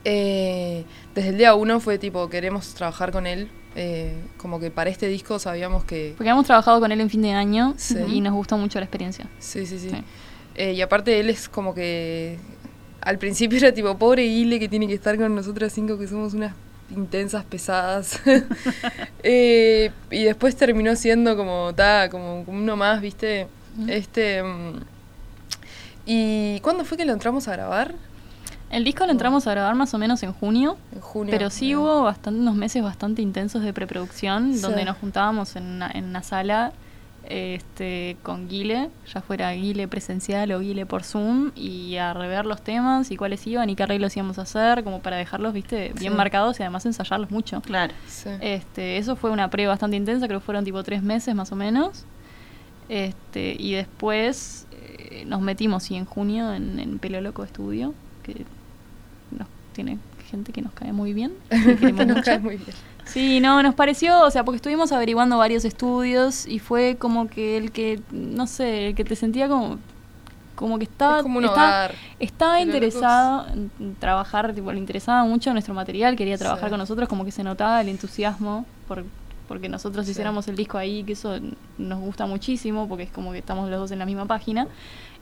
Eh, 0.03 0.83
desde 1.13 1.29
el 1.29 1.37
día 1.37 1.53
uno 1.55 1.79
fue 1.79 1.97
tipo, 1.99 2.29
queremos 2.29 2.73
trabajar 2.73 3.11
con 3.11 3.27
él. 3.27 3.49
eh, 3.75 4.13
como 4.37 4.59
que 4.59 4.69
para 4.69 4.89
este 4.89 5.07
disco 5.07 5.39
sabíamos 5.39 5.85
que... 5.85 6.13
Porque 6.17 6.29
hemos 6.29 6.45
trabajado 6.45 6.79
con 6.81 6.91
él 6.91 6.99
en 6.99 7.09
fin 7.09 7.21
de 7.21 7.31
año 7.31 7.73
Sí. 7.77 7.95
y 8.07 8.19
nos 8.19 8.33
gustó 8.33 8.57
mucho 8.57 8.79
la 8.79 8.85
experiencia. 8.85 9.27
Sí, 9.39 9.65
sí, 9.65 9.79
sí. 9.79 9.89
Sí. 9.89 10.03
Eh, 10.55 10.73
y 10.73 10.81
aparte 10.81 11.19
él 11.19 11.29
es 11.29 11.47
como 11.47 11.73
que... 11.73 12.37
Al 12.99 13.17
principio 13.17 13.57
era 13.59 13.71
tipo, 13.73 13.97
pobre 13.97 14.23
Guile 14.23 14.59
que 14.59 14.67
tiene 14.67 14.87
que 14.87 14.93
estar 14.95 15.17
con 15.17 15.33
nosotras 15.33 15.71
cinco 15.73 15.97
que 15.97 16.07
somos 16.07 16.33
unas 16.33 16.53
intensas, 16.93 17.45
pesadas. 17.45 18.19
Eh, 19.23 19.91
y 20.09 20.23
después 20.23 20.55
terminó 20.55 20.95
siendo 20.95 21.37
como, 21.37 21.73
ta, 21.75 22.09
como 22.09 22.41
uno 22.47 22.75
más, 22.75 22.99
¿viste? 23.01 23.47
Este... 23.87 24.43
mm, 24.43 24.79
¿Y 26.05 26.59
cuándo 26.61 26.83
fue 26.85 26.97
que 26.97 27.05
lo 27.05 27.13
entramos 27.13 27.47
a 27.47 27.53
grabar? 27.53 27.93
El 28.69 28.83
disco 28.85 29.05
lo 29.05 29.11
entramos 29.11 29.45
a 29.47 29.51
grabar 29.51 29.75
más 29.75 29.93
o 29.93 29.97
menos 29.97 30.23
en 30.23 30.31
junio, 30.33 30.77
En 30.93 31.01
junio. 31.01 31.29
pero 31.31 31.49
sí 31.49 31.71
eh. 31.71 31.75
hubo 31.77 32.03
bastante, 32.03 32.39
unos 32.39 32.55
meses 32.55 32.81
bastante 32.81 33.21
intensos 33.21 33.61
de 33.63 33.73
preproducción, 33.73 34.53
Sí. 34.55 34.61
donde 34.61 34.85
nos 34.85 34.97
juntábamos 34.97 35.55
en 35.55 35.63
una, 35.65 35.91
en 35.93 36.05
una 36.05 36.23
sala 36.23 36.71
este, 37.27 38.17
con 38.23 38.47
Guile, 38.47 38.89
ya 39.13 39.21
fuera 39.21 39.51
Guile 39.51 39.87
presencial 39.87 40.51
o 40.53 40.59
Guile 40.59 40.85
por 40.87 41.03
Zoom, 41.03 41.51
y 41.55 41.97
a 41.97 42.13
rever 42.13 42.45
los 42.45 42.61
temas 42.63 43.11
y 43.11 43.15
cuáles 43.17 43.45
iban 43.45 43.69
y 43.69 43.75
qué 43.75 43.83
arreglos 43.83 44.15
íbamos 44.17 44.39
a 44.39 44.43
hacer, 44.43 44.83
como 44.83 45.01
para 45.01 45.17
dejarlos, 45.17 45.53
viste, 45.53 45.91
bien 45.99 46.13
Sí. 46.13 46.17
marcados 46.17 46.59
y 46.59 46.63
además 46.63 46.85
ensayarlos 46.85 47.29
mucho. 47.29 47.61
Claro. 47.61 47.93
Sí. 48.07 48.29
Este, 48.41 48.97
eso 48.97 49.15
fue 49.15 49.29
una 49.29 49.49
pre 49.49 49.67
bastante 49.67 49.97
intensa, 49.97 50.27
creo 50.27 50.39
que 50.39 50.45
fueron 50.45 50.63
tipo 50.65 50.81
tres 50.83 51.03
meses 51.03 51.35
más 51.35 51.51
o 51.51 51.55
menos. 51.55 52.05
Este, 52.89 53.55
y 53.57 53.73
después 53.73 54.67
eh, 54.71 55.23
nos 55.25 55.41
metimos, 55.41 55.83
sí, 55.83 55.95
en 55.95 56.05
junio 56.05 56.53
en, 56.53 56.79
en 56.79 56.99
Pelo 56.99 57.21
Loco 57.21 57.43
Estudio, 57.43 57.93
que 58.23 58.45
nos, 59.31 59.47
tiene 59.73 59.97
gente 60.29 60.51
que 60.51 60.61
nos 60.61 60.73
cae 60.73 60.91
muy 60.93 61.13
bien. 61.13 61.33
que 61.49 61.75
queremos 61.79 62.07
Nos 62.07 62.17
mucho. 62.17 62.25
cae 62.25 62.39
muy 62.39 62.57
bien. 62.57 62.75
Sí, 63.05 63.39
no, 63.39 63.61
nos 63.63 63.75
pareció, 63.75 64.21
o 64.21 64.31
sea, 64.31 64.43
porque 64.45 64.57
estuvimos 64.57 64.91
averiguando 64.91 65.37
varios 65.37 65.65
estudios 65.65 66.45
y 66.47 66.59
fue 66.59 66.97
como 66.97 67.27
que 67.27 67.57
el 67.57 67.71
que, 67.71 67.99
no 68.11 68.45
sé, 68.47 68.87
el 68.89 68.95
que 68.95 69.03
te 69.03 69.15
sentía 69.15 69.47
como, 69.49 69.79
como 70.55 70.77
que 70.77 70.83
estaba, 70.85 71.17
es 71.17 71.23
como 71.23 71.39
un 71.39 71.45
estaba, 72.19 72.61
interesado 72.61 73.47
en 73.49 73.71
en 73.79 73.95
trabajar, 73.95 74.53
tipo, 74.53 74.71
le 74.71 74.79
interesaba 74.79 75.23
mucho 75.25 75.51
nuestro 75.53 75.73
material, 75.73 76.15
quería 76.15 76.37
trabajar 76.37 76.69
Sí. 76.69 76.69
con 76.69 76.79
nosotros, 76.79 77.09
como 77.09 77.25
que 77.25 77.31
se 77.31 77.43
notaba 77.43 77.81
el 77.81 77.89
entusiasmo 77.89 78.65
por, 78.87 79.03
porque 79.51 79.67
nosotros 79.67 80.05
Sí. 80.05 80.11
hiciéramos 80.11 80.47
el 80.47 80.55
disco 80.55 80.77
ahí, 80.77 81.03
que 81.03 81.11
eso 81.11 81.37
nos 81.77 81.99
gusta 81.99 82.25
muchísimo, 82.25 82.87
porque 82.87 83.03
es 83.03 83.11
como 83.11 83.33
que 83.33 83.39
estamos 83.39 83.69
los 83.69 83.79
dos 83.81 83.91
en 83.91 83.99
la 83.99 84.05
misma 84.05 84.25
página. 84.25 84.65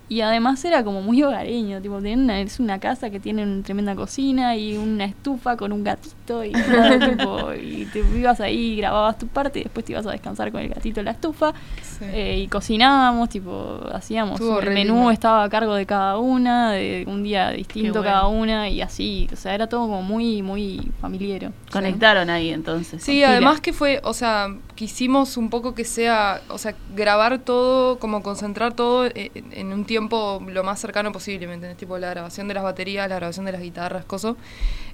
Y 0.09 0.21
además 0.21 0.65
era 0.65 0.83
como 0.83 1.01
muy 1.03 1.21
hogareño, 1.21 1.81
tipo, 1.81 1.97
una- 1.97 2.41
es 2.41 2.59
una 2.59 2.79
casa 2.79 3.09
que 3.11 3.19
tiene 3.19 3.43
una 3.43 3.61
tremenda 3.63 3.95
cocina 3.95 4.55
y 4.55 4.75
una 4.75 5.05
estufa 5.05 5.55
con 5.55 5.71
un 5.71 5.83
gatito 5.83 6.43
y, 6.43 6.51
tipo, 7.17 7.53
y 7.53 7.85
te 7.93 7.99
ibas 7.99 8.39
ahí, 8.41 8.75
grababas 8.77 9.17
tu 9.19 9.27
parte 9.27 9.59
y 9.59 9.63
después 9.63 9.85
te 9.85 9.91
ibas 9.91 10.07
a 10.07 10.11
descansar 10.11 10.51
con 10.51 10.61
el 10.61 10.69
gatito 10.69 10.99
en 11.01 11.05
la 11.05 11.11
estufa. 11.11 11.53
Sí. 11.83 12.05
Eh, 12.05 12.39
y 12.43 12.47
cocinábamos, 12.47 13.29
tipo, 13.29 13.79
hacíamos. 13.93 14.39
Estuvo 14.39 14.59
el 14.61 14.71
menú 14.71 14.95
lindo. 14.95 15.11
estaba 15.11 15.43
a 15.43 15.49
cargo 15.49 15.75
de 15.75 15.85
cada 15.85 16.17
una, 16.17 16.71
de 16.71 17.03
un 17.07 17.21
día 17.23 17.51
distinto 17.51 17.99
bueno. 17.99 18.03
cada 18.03 18.27
una, 18.27 18.67
y 18.69 18.81
así. 18.81 19.27
O 19.31 19.35
sea, 19.35 19.53
era 19.53 19.67
todo 19.67 19.81
como 19.81 20.01
muy, 20.01 20.41
muy 20.41 20.91
familiar. 21.01 21.51
Conectaron 21.71 22.29
ahí 22.29 22.49
entonces. 22.49 23.03
Sí, 23.03 23.23
además 23.23 23.61
que 23.61 23.73
fue, 23.73 24.01
o 24.03 24.13
sea, 24.13 24.47
quisimos 24.75 25.37
un 25.37 25.49
poco 25.49 25.75
que 25.75 25.83
sea, 25.85 26.41
o 26.49 26.57
sea, 26.57 26.73
grabar 26.95 27.37
todo, 27.39 27.99
como 27.99 28.23
concentrar 28.23 28.73
todo 28.73 29.05
eh, 29.05 29.31
en 29.51 29.73
un 29.73 29.85
tiempo 29.99 30.41
lo 30.47 30.63
más 30.63 30.79
cercano 30.79 31.11
posible, 31.11 31.47
¿me 31.47 31.53
entendés? 31.55 31.77
Tipo 31.77 31.97
la 31.97 32.09
grabación 32.09 32.47
de 32.47 32.53
las 32.53 32.63
baterías, 32.63 33.09
la 33.09 33.15
grabación 33.17 33.45
de 33.45 33.51
las 33.51 33.61
guitarras, 33.61 34.05
cosas. 34.05 34.35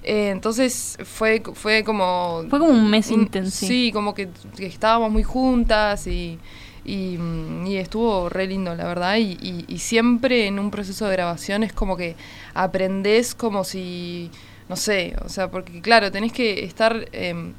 Eh, 0.02 0.30
entonces 0.30 0.98
fue, 1.04 1.42
fue 1.54 1.84
como... 1.84 2.44
Fue 2.50 2.58
como 2.58 2.72
un 2.72 2.90
mes 2.90 3.10
intenso. 3.10 3.66
Sí, 3.66 3.90
como 3.92 4.14
que, 4.14 4.28
que 4.56 4.66
estábamos 4.66 5.10
muy 5.10 5.22
juntas 5.22 6.06
y, 6.06 6.38
y, 6.84 7.16
mm, 7.18 7.66
y 7.66 7.76
estuvo 7.76 8.28
re 8.28 8.46
lindo, 8.46 8.74
la 8.74 8.84
verdad. 8.84 9.16
Y, 9.16 9.64
y- 9.68 9.78
siempre 9.78 10.46
en 10.46 10.58
un 10.58 10.70
proceso 10.70 11.06
de 11.06 11.12
grabación 11.12 11.62
es 11.62 11.72
como 11.72 11.96
que 11.96 12.16
aprendés 12.54 13.34
como 13.34 13.64
si, 13.64 14.30
no 14.68 14.76
sé, 14.76 15.14
o 15.24 15.28
sea, 15.28 15.50
porque 15.50 15.80
claro, 15.80 16.10
tenés 16.10 16.32
que 16.32 16.64
estar 16.64 17.06
em, 17.12 17.52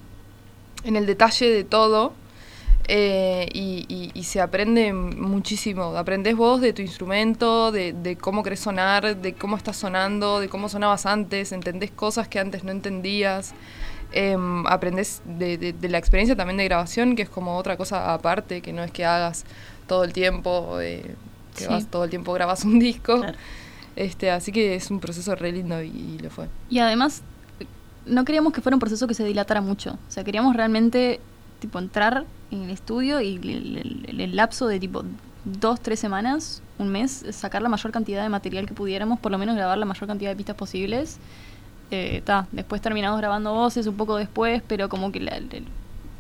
en 0.84 0.96
el 0.96 1.06
detalle 1.06 1.50
de 1.50 1.64
todo. 1.64 2.14
Eh, 2.88 3.50
y, 3.54 3.86
y- 3.90 4.12
y 4.14 4.24
se 4.24 4.40
aprende 4.42 4.94
muchísimo. 4.94 5.96
Aprendés 5.98 6.36
vos 6.36 6.62
de 6.62 6.72
tu 6.74 6.82
instrumento, 6.82 7.72
de, 7.72 7.94
de 7.94 8.16
cómo 8.16 8.44
querés 8.44 8.60
sonar, 8.62 9.18
de 9.18 9.34
cómo 9.34 9.58
estás 9.58 9.78
sonando, 9.78 10.40
de 10.40 10.48
cómo 10.50 10.70
sonabas 10.70 11.06
antes, 11.06 11.52
entendés 11.52 11.92
cosas 11.92 12.28
que 12.28 12.40
antes 12.40 12.64
no 12.64 12.72
entendías. 12.72 13.54
Em, 14.14 14.66
aprendés 14.68 15.22
de, 15.26 15.58
de- 15.58 15.74
de 15.74 15.90
la 15.90 15.98
experiencia 15.98 16.36
también 16.36 16.58
de 16.58 16.64
grabación, 16.64 17.16
que 17.16 17.24
es 17.24 17.30
como 17.30 17.58
otra 17.58 17.76
cosa 17.76 18.14
aparte, 18.14 18.62
que 18.62 18.72
no 18.72 18.84
es 18.84 18.92
que 18.92 19.04
hagas 19.06 19.44
todo 19.86 20.04
el 20.06 20.14
tiempo, 20.14 20.80
eh, 20.80 21.04
que 21.56 21.64
Sí. 21.66 21.70
vas 21.70 21.88
todo 21.88 22.06
el 22.06 22.10
tiempo 22.10 22.32
grabas 22.34 22.64
un 22.64 22.80
disco. 22.80 23.18
Claro. 23.20 23.38
Este, 23.98 24.30
así 24.32 24.52
que 24.52 24.76
es 24.76 24.92
un 24.92 25.00
proceso 25.00 25.36
re 25.36 25.52
lindo 25.52 25.82
y, 25.82 25.88
y 25.90 26.20
lo 26.20 26.30
fue. 26.30 26.48
Y 26.70 26.80
además, 26.80 27.22
no 28.06 28.24
queríamos 28.24 28.54
que 28.54 28.62
fuera 28.62 28.76
un 28.76 28.80
proceso 28.80 29.08
que 29.08 29.14
se 29.16 29.26
dilatara 29.26 29.60
mucho. 29.60 29.94
O 30.08 30.12
sea, 30.12 30.24
queríamos 30.24 30.56
realmente, 30.56 31.20
tipo, 31.60 31.80
entrar 31.80 32.24
en 32.52 32.64
el 32.64 32.70
estudio 32.70 33.20
y 33.22 33.36
el, 33.36 33.78
el- 34.10 34.20
el- 34.22 34.36
lapso 34.36 34.68
de, 34.68 34.80
tipo, 34.80 35.04
dos, 35.46 35.80
tres 35.82 36.00
semanas, 36.00 36.62
un 36.78 36.90
mes, 36.90 37.26
sacar 37.32 37.62
la 37.62 37.70
mayor 37.70 37.92
cantidad 37.92 38.24
de 38.24 38.30
material 38.30 38.66
que 38.68 38.74
pudiéramos, 38.74 39.20
por 39.20 39.32
lo 39.32 39.38
menos 39.38 39.56
grabar 39.56 39.78
la 39.78 39.86
mayor 39.86 40.08
cantidad 40.08 40.30
de 40.32 40.36
pistas 40.36 40.56
posibles. 40.56 41.18
Eh, 41.92 42.22
ta, 42.26 42.48
después 42.52 42.82
terminamos 42.82 43.18
grabando 43.20 43.54
voces 43.54 43.88
un 43.88 43.96
poco 43.96 44.18
después, 44.18 44.62
pero 44.68 44.90
como 44.90 45.12
que 45.12 45.20
la- 45.22 45.40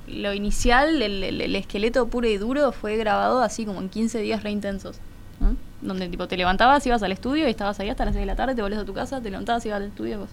lo 0.07 0.33
inicial, 0.33 1.01
el, 1.01 1.23
el- 1.23 1.41
el 1.41 1.55
esqueleto 1.55 2.07
puro 2.07 2.27
y 2.27 2.37
duro, 2.37 2.71
fue 2.71 2.95
grabado 2.97 3.41
así 3.41 3.65
como 3.65 3.81
en 3.81 3.89
15 3.89 4.19
días 4.19 4.43
re 4.43 4.51
intensos. 4.51 4.97
¿no? 5.39 5.55
Donde 5.81 6.07
tipo 6.09 6.27
te 6.27 6.37
levantabas, 6.37 6.85
ibas 6.87 7.03
al 7.03 7.11
estudio 7.11 7.45
y 7.47 7.51
estabas 7.51 7.79
ahí 7.79 7.89
hasta 7.89 8.05
las 8.05 8.13
6 8.13 8.21
de 8.23 8.25
la 8.27 8.35
tarde, 8.35 8.55
te 8.55 8.61
volvías 8.61 8.81
a 8.81 8.85
tu 8.85 8.93
casa, 8.93 9.21
te 9.21 9.29
levantabas, 9.29 9.65
ibas 9.65 9.77
al 9.81 9.87
estudio. 9.89 10.19
Pues. 10.19 10.29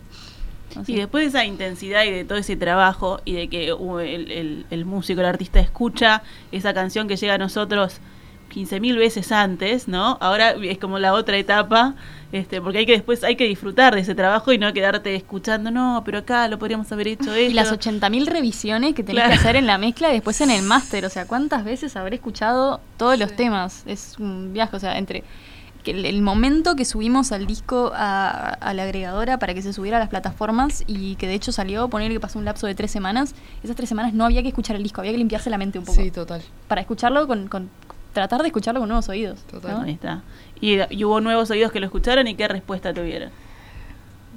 Así. 0.76 0.92
Y 0.92 0.96
después 0.96 1.24
de 1.24 1.28
esa 1.28 1.44
intensidad 1.44 2.04
y 2.04 2.10
de 2.10 2.24
todo 2.24 2.38
ese 2.38 2.56
trabajo 2.56 3.20
y 3.24 3.32
de 3.34 3.48
que 3.48 3.72
uh, 3.72 3.98
el, 4.00 4.30
el- 4.30 4.66
el 4.70 4.84
músico, 4.84 5.20
el 5.20 5.26
artista 5.26 5.60
escucha 5.60 6.22
esa 6.52 6.74
canción 6.74 7.08
que 7.08 7.16
llega 7.16 7.34
a 7.34 7.38
nosotros 7.38 8.00
15.000 8.52 8.96
veces 8.98 9.32
antes, 9.32 9.88
¿no? 9.88 10.16
Ahora 10.20 10.50
es 10.62 10.78
como 10.78 10.98
la 11.00 11.12
otra 11.14 11.36
etapa, 11.38 11.94
este, 12.30 12.60
porque 12.60 12.78
hay 12.78 12.86
que 12.86 12.92
después 12.92 13.24
hay 13.24 13.34
que 13.36 13.44
disfrutar 13.46 13.94
de 13.94 14.02
ese 14.02 14.14
trabajo 14.14 14.52
y 14.52 14.58
no 14.58 14.72
quedarte 14.72 15.14
escuchando, 15.16 15.70
no, 15.72 16.02
pero 16.04 16.18
acá 16.18 16.46
lo 16.46 16.58
podríamos 16.58 16.90
haber 16.92 17.08
hecho 17.08 17.34
esto. 17.34 17.50
Y 17.50 17.54
las 17.54 17.72
80.000 17.72 18.26
revisiones 18.26 18.94
que 18.94 19.02
tenés 19.02 19.22
Claro. 19.22 19.30
que 19.32 19.38
hacer 19.40 19.56
en 19.56 19.66
la 19.66 19.78
mezcla 19.78 20.10
y 20.10 20.14
después 20.14 20.40
en 20.40 20.50
el 20.50 20.62
máster. 20.62 21.04
O 21.04 21.08
sea, 21.10 21.26
¿cuántas 21.26 21.64
veces 21.64 21.96
habré 21.96 22.16
escuchado 22.16 22.80
todos 22.96 23.18
los 23.18 23.34
temas? 23.34 23.82
Es 23.86 24.16
un 24.20 24.52
viaje, 24.52 24.76
o 24.76 24.80
sea, 24.80 24.98
entre 24.98 25.24
que 25.84 25.92
el, 25.92 26.04
el 26.06 26.20
momento 26.22 26.74
que 26.74 26.84
subimos 26.84 27.30
al 27.30 27.46
disco 27.46 27.92
a, 27.94 28.54
a 28.54 28.74
la 28.74 28.82
agregadora 28.82 29.38
para 29.38 29.54
que 29.54 29.62
se 29.62 29.72
subiera 29.72 29.98
a 29.98 30.00
las 30.00 30.08
plataformas 30.08 30.82
y 30.88 31.14
que 31.16 31.28
de 31.28 31.34
hecho 31.34 31.52
salió, 31.52 31.88
poner 31.88 32.10
que 32.10 32.18
pasó 32.18 32.38
un 32.40 32.44
lapso 32.44 32.66
de 32.66 32.74
tres 32.74 32.90
semanas, 32.90 33.34
esas 33.62 33.76
tres 33.76 33.88
semanas 33.88 34.14
no 34.14 34.24
había 34.24 34.42
que 34.42 34.48
escuchar 34.48 34.74
el 34.74 34.82
disco, 34.82 35.00
había 35.00 35.12
que 35.12 35.18
limpiarse 35.18 35.50
la 35.50 35.58
mente 35.58 35.78
un 35.78 35.84
poco. 35.84 36.00
Sí, 36.02 36.10
total. 36.10 36.42
Para 36.66 36.80
escucharlo 36.80 37.26
con, 37.28 37.46
con- 37.48 37.70
tratar 38.12 38.40
de 38.42 38.48
escucharlo 38.48 38.80
con 38.80 38.88
nuevos 38.88 39.08
oídos. 39.08 39.40
Total. 39.50 39.72
¿no? 39.72 39.80
Ahí 39.82 39.92
está. 39.92 40.22
Y, 40.60 40.78
y 40.90 41.04
hubo 41.04 41.20
nuevos 41.20 41.50
oídos 41.50 41.70
que 41.70 41.80
lo 41.80 41.86
escucharon 41.86 42.26
y 42.28 42.34
qué 42.34 42.48
respuesta 42.48 42.92
tuvieron. 42.94 43.30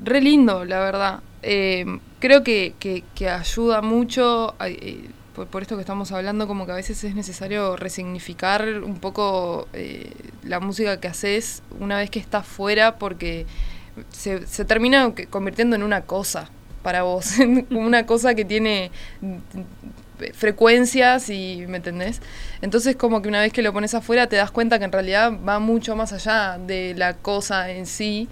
Re 0.04 0.22
lindo, 0.22 0.66
la 0.66 0.80
verdad. 0.80 1.20
Eh, 1.44 1.86
creo 2.20 2.44
que, 2.44 2.76
que- 2.80 3.04
que 3.16 3.30
ayuda 3.30 3.82
mucho, 3.82 4.54
a- 4.60 4.68
eh, 4.70 5.10
por, 5.38 5.46
por 5.46 5.62
esto 5.62 5.76
que 5.76 5.82
estamos 5.82 6.12
hablando, 6.12 6.48
como 6.48 6.66
que 6.66 6.72
a 6.72 6.76
veces 6.76 7.04
es 7.04 7.14
necesario 7.14 7.76
resignificar 7.78 8.68
un 8.84 9.00
poco 9.00 9.68
eh, 9.74 10.12
la 10.44 10.60
música 10.60 11.00
que 11.00 11.08
haces 11.08 11.62
una 11.80 11.98
vez 11.98 12.10
que 12.10 12.18
estás 12.18 12.48
fuera, 12.48 12.98
porque 12.98 13.46
se, 14.10 14.48
se 14.48 14.66
termina 14.66 15.14
convirtiendo 15.30 15.76
en 15.76 15.84
una 15.84 16.02
cosa 16.02 16.50
para 16.82 17.04
vos, 17.04 17.34
una 17.70 18.08
cosa 18.08 18.34
que 18.34 18.46
tiene 18.46 18.90
mm, 19.22 19.36
frecuencias 20.34 21.30
y, 21.30 21.66
¿me 21.68 21.78
entendés? 21.78 22.20
Entonces 22.64 22.96
como 22.96 23.22
que 23.22 23.30
una 23.30 23.42
vez 23.42 23.54
que 23.54 23.62
lo 23.62 23.72
pones 23.72 23.94
afuera 23.94 24.26
te 24.26 24.38
das 24.38 24.50
cuenta 24.50 24.80
que 24.80 24.86
en 24.86 24.92
realidad 24.92 25.34
va 25.48 25.60
mucho 25.60 25.96
más 25.96 26.14
allá 26.14 26.58
de 26.58 26.96
la 26.98 27.14
cosa 27.14 27.70
en 27.70 27.86
sí. 27.86 28.28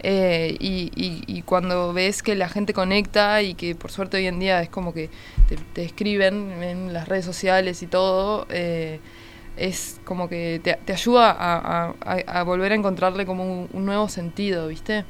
Eh, 0.00 0.56
y, 0.60 0.90
y- 0.94 1.24
y 1.26 1.42
cuando 1.42 1.92
ves 1.92 2.22
que 2.22 2.34
la 2.34 2.48
gente 2.48 2.72
conecta 2.74 3.42
y 3.42 3.54
que 3.54 3.74
por 3.74 3.90
suerte 3.90 4.16
hoy 4.18 4.26
en 4.26 4.38
día 4.38 4.62
es 4.62 4.68
como 4.68 4.92
que 4.94 5.10
te, 5.74 5.84
escriben 5.84 6.62
en 6.62 6.92
las 6.92 7.08
redes 7.08 7.24
sociales 7.24 7.82
y 7.82 7.86
todo, 7.86 8.46
eh, 8.50 9.00
es 9.56 10.00
como 10.04 10.28
que 10.28 10.60
te, 10.62 10.92
ayuda 10.92 11.36
a, 11.38 12.42
volver 12.44 12.72
a 12.72 12.74
encontrarle 12.76 13.26
como 13.26 13.44
un, 13.44 13.68
un 13.72 13.84
nuevo 13.86 14.08
sentido, 14.08 14.68
¿viste? 14.68 15.04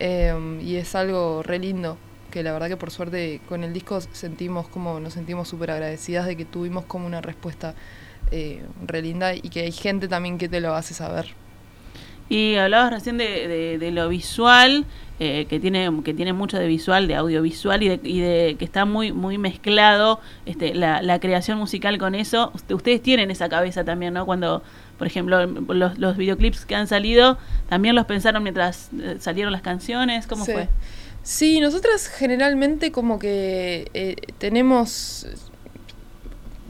Eh, 0.00 0.34
y 0.62 0.76
es 0.76 0.94
algo 0.94 1.42
re 1.42 1.58
lindo, 1.58 1.96
que 2.30 2.42
la 2.42 2.52
verdad 2.52 2.68
que 2.68 2.76
por 2.76 2.90
suerte 2.90 3.40
con 3.48 3.62
el 3.64 3.72
disco 3.72 4.00
sentimos 4.00 4.68
como, 4.68 4.98
nos 5.00 5.12
sentimos 5.14 5.48
súper 5.48 5.70
agradecidas 5.70 6.26
de 6.26 6.36
que 6.36 6.44
tuvimos 6.44 6.84
como 6.86 7.06
una 7.06 7.20
respuesta 7.20 7.74
eh, 8.32 8.64
re 8.84 9.02
linda 9.02 9.34
y 9.34 9.42
que 9.42 9.60
hay 9.60 9.72
gente 9.72 10.08
también 10.08 10.38
que 10.38 10.48
te 10.48 10.60
lo 10.60 10.74
hace 10.74 10.94
saber. 10.94 11.43
Y 12.28 12.56
hablabas 12.56 12.90
recién 12.92 13.18
de, 13.18 13.46
de- 13.48 13.78
de 13.78 13.90
lo 13.90 14.08
visual, 14.08 14.86
eh, 15.20 15.46
que 15.48 15.60
tiene 15.60 15.90
que 16.04 16.12
tiene 16.14 16.32
mucho 16.32 16.58
de 16.58 16.66
visual, 16.66 17.06
de 17.06 17.14
audiovisual 17.14 17.82
y 17.82 17.88
de, 17.88 18.00
y 18.02 18.20
de 18.20 18.56
que 18.58 18.64
está 18.64 18.84
muy 18.84 19.12
muy 19.12 19.38
mezclado 19.38 20.20
este, 20.46 20.74
la, 20.74 21.02
la 21.02 21.20
creación 21.20 21.58
musical 21.58 21.98
con 21.98 22.14
eso. 22.14 22.50
Ust- 22.54 22.74
Ustedes 22.74 23.02
tienen 23.02 23.30
esa 23.30 23.48
cabeza 23.48 23.84
también, 23.84 24.14
¿no? 24.14 24.24
Cuando, 24.26 24.62
por 24.98 25.06
ejemplo, 25.06 25.46
los, 25.46 25.98
los 25.98 26.16
videoclips 26.16 26.64
que 26.66 26.74
han 26.74 26.86
salido, 26.88 27.38
también 27.68 27.94
los 27.94 28.06
pensaron 28.06 28.42
mientras 28.42 28.88
eh, 29.00 29.16
salieron 29.20 29.52
las 29.52 29.62
canciones. 29.62 30.26
¿Cómo 30.26 30.44
Sí. 30.44 30.52
fue? 30.52 30.68
Sí, 31.22 31.60
nosotras 31.60 32.08
generalmente 32.08 32.90
como 32.90 33.18
que 33.18 33.90
eh, 33.94 34.16
tenemos, 34.38 35.26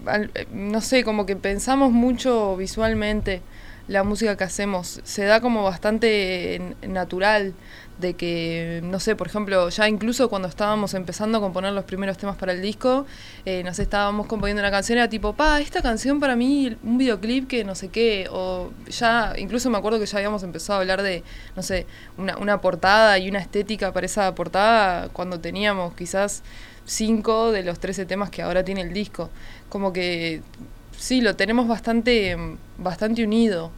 al- 0.07 0.31
no 0.53 0.81
sé, 0.81 1.03
como 1.05 1.27
que 1.27 1.37
pensamos 1.37 1.93
mucho 1.93 2.57
visualmente 2.57 3.40
la 3.88 4.03
música 4.03 4.37
que 4.37 4.44
hacemos. 4.44 5.01
Se 5.05 5.25
da 5.25 5.40
como 5.40 5.62
bastante 5.62 6.77
natural 6.87 7.55
de 7.99 8.14
que, 8.14 8.81
no 8.83 8.99
sé, 8.99 9.14
por 9.14 9.29
ejemplo, 9.29 9.68
ya 9.68 9.88
incluso 9.88 10.29
cuando 10.29 10.49
estábamos 10.49 10.94
empezando 10.94 11.38
a 11.38 11.40
componer 11.40 11.73
los 11.73 11.85
primeros 11.85 12.18
temas 12.18 12.37
para 12.37 12.53
el 12.53 12.61
disco, 12.61 13.07
eh, 13.44 13.62
nos 13.62 13.79
estábamos 13.79 14.27
componiendo 14.27 14.61
una 14.62 14.70
canción, 14.70 14.99
era 14.99 15.09
tipo, 15.09 15.35
pa, 15.35 15.61
esta 15.61 15.81
canción 15.81 16.18
para 16.18 16.35
mí, 16.35 16.77
un 16.83 16.99
videoclip 16.99 17.47
que 17.47 17.64
no 17.64 17.75
sé 17.75 17.88
qué, 17.88 18.27
o 18.31 18.73
ya, 18.88 19.35
incluso 19.37 19.70
me 19.70 19.79
acuerdo 19.79 20.01
que 20.01 20.07
ya 20.07 20.18
habíamos 20.18 20.42
empezado 20.42 20.79
a 20.79 20.83
hablar 20.83 21.03
de, 21.03 21.23
no 21.55 21.62
sé, 21.62 21.87
una, 22.18 22.37
una 22.38 22.61
portada 22.61 23.18
y 23.18 23.29
una 23.29 23.38
estética 23.38 23.92
para 23.92 24.07
esa 24.07 24.35
portada 24.35 25.09
cuando 25.11 25.38
teníamos 25.38 25.94
quizás 25.94 26.42
cinco 26.85 27.53
de 27.53 27.62
los 27.62 27.79
13 27.79 28.07
temas 28.07 28.31
que 28.31 28.42
ahora 28.42 28.64
tiene 28.64 28.83
el 28.83 28.92
disco. 28.92 29.31
Como 29.68 29.92
que 29.92 30.42
sí, 30.99 31.21
lo 31.21 31.37
tenemos 31.37 31.69
bastante, 31.69 32.37
bastante 32.79 33.25
unido, 33.25 33.71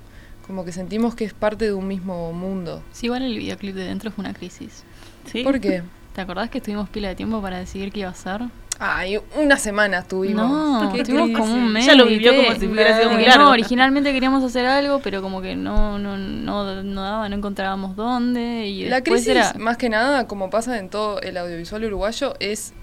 como 0.46 0.64
que 0.64 0.72
sentimos 0.72 1.14
que 1.14 1.24
es 1.24 1.34
parte 1.34 1.66
de 1.66 1.72
un 1.72 1.88
mismo 1.88 2.32
mundo. 2.32 2.82
Sí, 2.92 3.06
igual 3.06 3.22
el 3.22 3.36
videoclip 3.36 3.74
de 3.74 3.84
dentro 3.84 4.10
fue 4.10 4.24
una 4.24 4.34
crisis. 4.34 4.84
¿Sí? 5.30 5.42
¿Por 5.42 5.60
qué? 5.60 5.82
¿Te 6.14 6.20
acordás 6.20 6.48
que 6.48 6.58
estuvimos 6.58 6.88
pila 6.88 7.08
de 7.08 7.14
tiempo 7.14 7.42
para 7.42 7.58
decidir 7.58 7.92
qué 7.92 8.00
iba 8.00 8.08
a 8.08 8.12
hacer? 8.12 8.42
Ay, 8.78 9.18
una 9.36 9.56
semana 9.56 9.98
estuvimos. 9.98 10.48
No, 10.48 10.94
estuvimos 10.94 11.38
como 11.38 11.54
un 11.54 11.72
mes. 11.72 11.84
Ella 11.84 11.94
lo 11.94 12.06
vivió 12.06 12.34
como 12.34 12.58
si 12.58 12.66
hubiera 12.66 12.96
sido 12.98 13.10
muy 13.10 13.24
largo. 13.24 13.44
No, 13.44 13.50
originalmente 13.50 14.12
queríamos 14.12 14.44
hacer 14.44 14.66
algo, 14.66 15.00
pero 15.00 15.22
como 15.22 15.40
que 15.40 15.56
no, 15.56 15.98
no, 15.98 16.18
no, 16.18 16.82
no 16.82 17.02
daba, 17.02 17.28
no 17.28 17.36
encontrábamos 17.36 17.96
dónde. 17.96 18.66
Y 18.66 18.84
La 18.88 19.02
crisis, 19.02 19.28
era, 19.28 19.54
más 19.58 19.76
que 19.76 19.88
nada, 19.88 20.26
como 20.26 20.50
pasa 20.50 20.78
en 20.78 20.90
todo 20.90 21.20
el 21.20 21.36
audiovisual 21.38 21.84
uruguayo, 21.84 22.34
es 22.38 22.74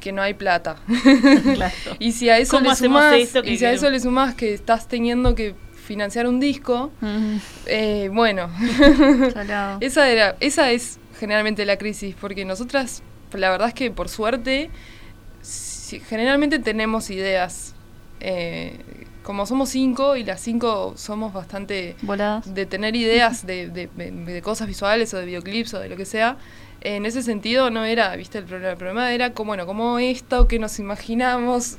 que 0.00 0.12
no 0.12 0.22
hay 0.22 0.34
plata. 0.34 0.76
Claro. 1.54 1.74
y 1.98 2.12
si 2.12 2.28
a 2.30 2.38
eso 2.38 2.56
¿Cómo 2.58 2.70
le 2.70 2.72
esto 3.22 3.42
que 3.42 3.50
y 3.50 3.58
si 3.58 3.64
a 3.64 3.68
queremos? 3.68 3.82
eso 3.82 3.90
le 3.90 4.00
sumás 4.00 4.34
que 4.34 4.54
estás 4.54 4.88
teniendo 4.88 5.34
que 5.34 5.54
financiar 5.86 6.26
un 6.26 6.40
disco, 6.40 6.90
Mm, 7.00 7.36
eh, 7.66 8.10
bueno, 8.12 8.50
esa 9.80 10.08
era, 10.10 10.36
esa 10.40 10.70
es 10.72 10.98
generalmente 11.20 11.64
la 11.64 11.76
crisis, 11.76 12.14
porque 12.20 12.44
nosotras, 12.44 13.02
la 13.32 13.50
verdad 13.50 13.68
es 13.68 13.74
que 13.74 13.90
por 13.90 14.08
suerte, 14.08 14.70
si- 15.42 16.00
generalmente 16.00 16.58
tenemos 16.58 17.10
ideas. 17.10 17.74
eh, 18.20 18.78
como 19.22 19.44
somos 19.44 19.70
cinco 19.70 20.14
y 20.16 20.22
las 20.22 20.40
cinco 20.40 20.94
somos 20.96 21.32
bastante 21.32 21.96
Voladas. 22.02 22.54
de 22.54 22.64
tener 22.64 22.94
ideas 22.96 23.44
de, 23.50 23.68
de- 23.68 23.88
de- 23.94 24.10
de 24.12 24.40
cosas 24.42 24.68
visuales 24.68 25.12
o 25.14 25.18
de 25.18 25.26
videoclips 25.26 25.74
o 25.74 25.80
de 25.80 25.88
lo 25.88 25.96
que 25.96 26.04
sea, 26.06 26.36
en 26.80 27.06
ese 27.06 27.22
sentido 27.22 27.70
no 27.70 27.84
era, 27.84 28.14
viste, 28.16 28.38
el 28.38 28.44
problema. 28.44 28.70
El 28.72 28.76
problema 28.76 29.12
era 29.12 29.32
como, 29.32 29.48
bueno, 29.48 29.66
como 29.66 29.98
esto 29.98 30.46
que 30.48 30.58
nos 30.58 30.78
imaginamos, 30.78 31.76